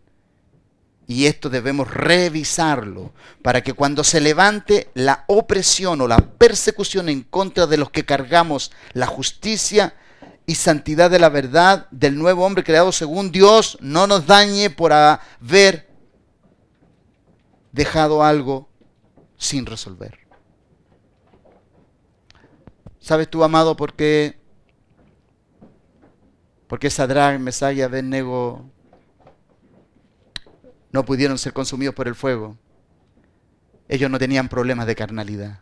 [1.06, 7.22] Y esto debemos revisarlo para que cuando se levante la opresión o la persecución en
[7.22, 9.94] contra de los que cargamos la justicia,
[10.48, 14.94] y santidad de la verdad del nuevo hombre creado según Dios no nos dañe por
[14.94, 15.86] haber
[17.70, 18.66] dejado algo
[19.36, 20.18] sin resolver.
[22.98, 24.40] ¿Sabes tú, amado, por qué?
[26.66, 28.70] ¿Por qué Sadrach, Mesach y Abednego
[30.92, 32.56] no pudieron ser consumidos por el fuego?
[33.86, 35.60] Ellos no tenían problemas de carnalidad.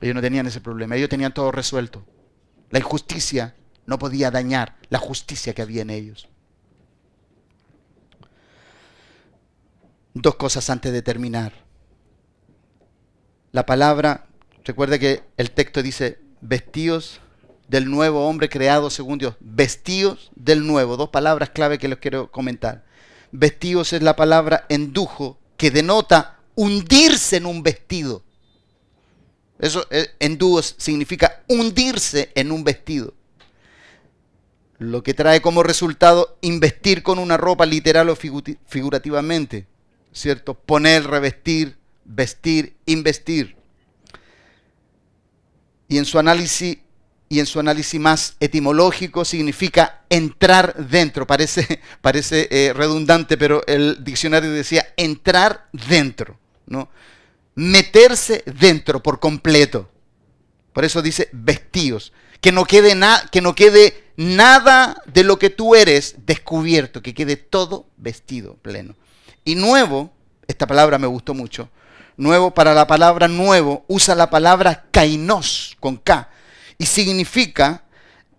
[0.00, 0.96] Ellos no tenían ese problema.
[0.96, 2.04] Ellos tenían todo resuelto.
[2.70, 3.54] La injusticia
[3.86, 6.28] no podía dañar la justicia que había en ellos.
[10.14, 11.52] Dos cosas antes de terminar.
[13.52, 14.26] La palabra,
[14.64, 17.20] recuerda que el texto dice, vestidos
[17.68, 19.36] del nuevo hombre creado según Dios.
[19.40, 20.96] Vestidos del nuevo.
[20.96, 22.84] Dos palabras clave que les quiero comentar.
[23.32, 28.22] Vestidos es la palabra endujo, que denota hundirse en un vestido.
[29.58, 33.14] Eso eh, en dúos significa hundirse en un vestido.
[34.78, 39.66] Lo que trae como resultado investir con una ropa literal o figurativamente.
[40.12, 40.54] ¿Cierto?
[40.54, 43.56] Poner, revestir, vestir, investir.
[45.88, 46.78] Y en su análisis
[47.28, 51.26] y en su análisis más etimológico significa entrar dentro.
[51.26, 56.88] Parece, parece eh, redundante, pero el diccionario decía entrar dentro, ¿no?
[57.56, 59.90] Meterse dentro por completo.
[60.72, 62.12] Por eso dice vestidos.
[62.40, 62.96] Que no quede,
[63.32, 68.94] que no quede nada de lo que tú eres descubierto, que quede todo vestido pleno.
[69.44, 70.12] Y nuevo,
[70.46, 71.68] esta palabra me gustó mucho,
[72.16, 76.30] nuevo para la palabra nuevo usa la palabra kainos con K
[76.78, 77.84] y significa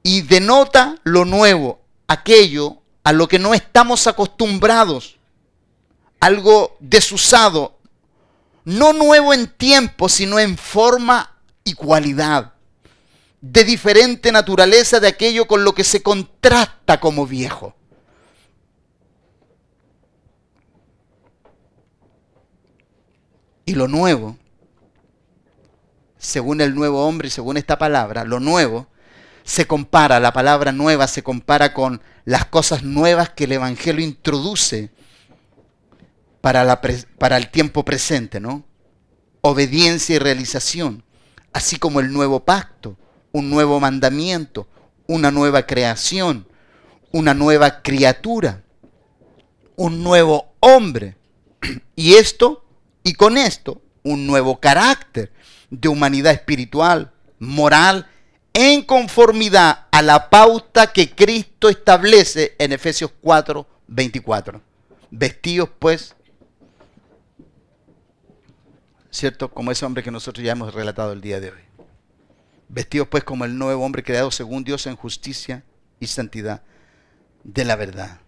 [0.04, 5.18] y denota lo nuevo, aquello a lo que no estamos acostumbrados,
[6.20, 7.77] algo desusado,
[8.68, 12.54] no nuevo en tiempo, sino en forma y cualidad,
[13.40, 17.74] de diferente naturaleza de aquello con lo que se contrasta como viejo.
[23.64, 24.38] Y lo nuevo
[26.18, 28.88] según el nuevo hombre y según esta palabra, lo nuevo,
[29.46, 34.90] se compara, la palabra nueva se compara con las cosas nuevas que el Evangelio introduce
[36.48, 36.80] para, la
[37.18, 38.64] para el tiempo presente, ¿no?
[39.42, 41.04] Obediencia y realización,
[41.52, 42.98] así como el nuevo pacto,
[43.34, 44.66] un nuevo mandamiento,
[45.08, 46.48] una nueva creación,
[47.12, 48.64] una nueva criatura,
[49.76, 51.18] un nuevo hombre.
[51.98, 52.64] Y esto,
[53.04, 55.34] y con esto, un nuevo carácter
[55.70, 58.08] de humanidad espiritual, moral,
[58.54, 64.62] en conformidad a la pauta que Cristo establece en Efesios 4, 24.
[65.12, 66.16] Vestidos pues,
[69.18, 69.50] ¿cierto?
[69.50, 71.60] Como ese hombre que nosotros ya hemos relatado el día de hoy.
[72.70, 75.64] Vestidos pues como el nuevo hombre creado según Dios en justicia
[76.00, 76.62] y santidad
[77.44, 78.20] de la verdad.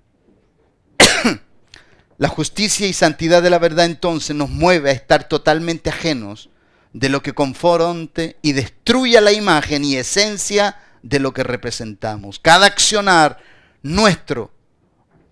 [2.17, 6.49] la justicia y santidad de la verdad entonces nos mueve a estar totalmente ajenos
[6.93, 12.39] de lo que confronte y destruya la imagen y esencia de lo que representamos.
[12.39, 13.39] Cada accionar
[13.83, 14.51] nuestro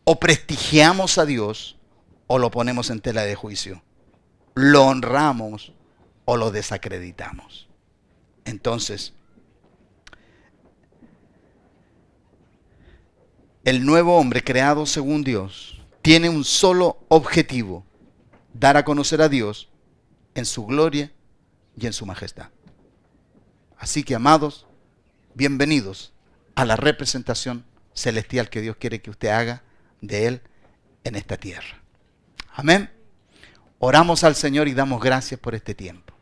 [0.03, 1.77] o prestigiamos a Dios
[2.27, 3.81] o lo ponemos en tela de juicio.
[4.57, 5.71] Lo honramos
[6.25, 7.67] o lo desacreditamos.
[8.43, 9.13] Entonces,
[13.63, 17.85] el nuevo hombre creado según Dios tiene un solo objetivo,
[18.55, 19.69] dar a conocer a Dios
[20.33, 21.11] en su gloria
[21.79, 22.49] y en su majestad.
[23.77, 24.65] Así que, amados,
[25.35, 26.13] bienvenidos
[26.55, 29.61] a la representación celestial que Dios quiere que usted haga
[30.01, 30.41] de Él
[31.03, 31.83] en esta tierra.
[32.55, 32.96] Amén.
[33.79, 36.13] Oramos al Señor y damos gracias por este tiempo.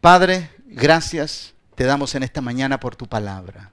[0.00, 3.70] Padre, gracias te damos en esta mañana por tu palabra.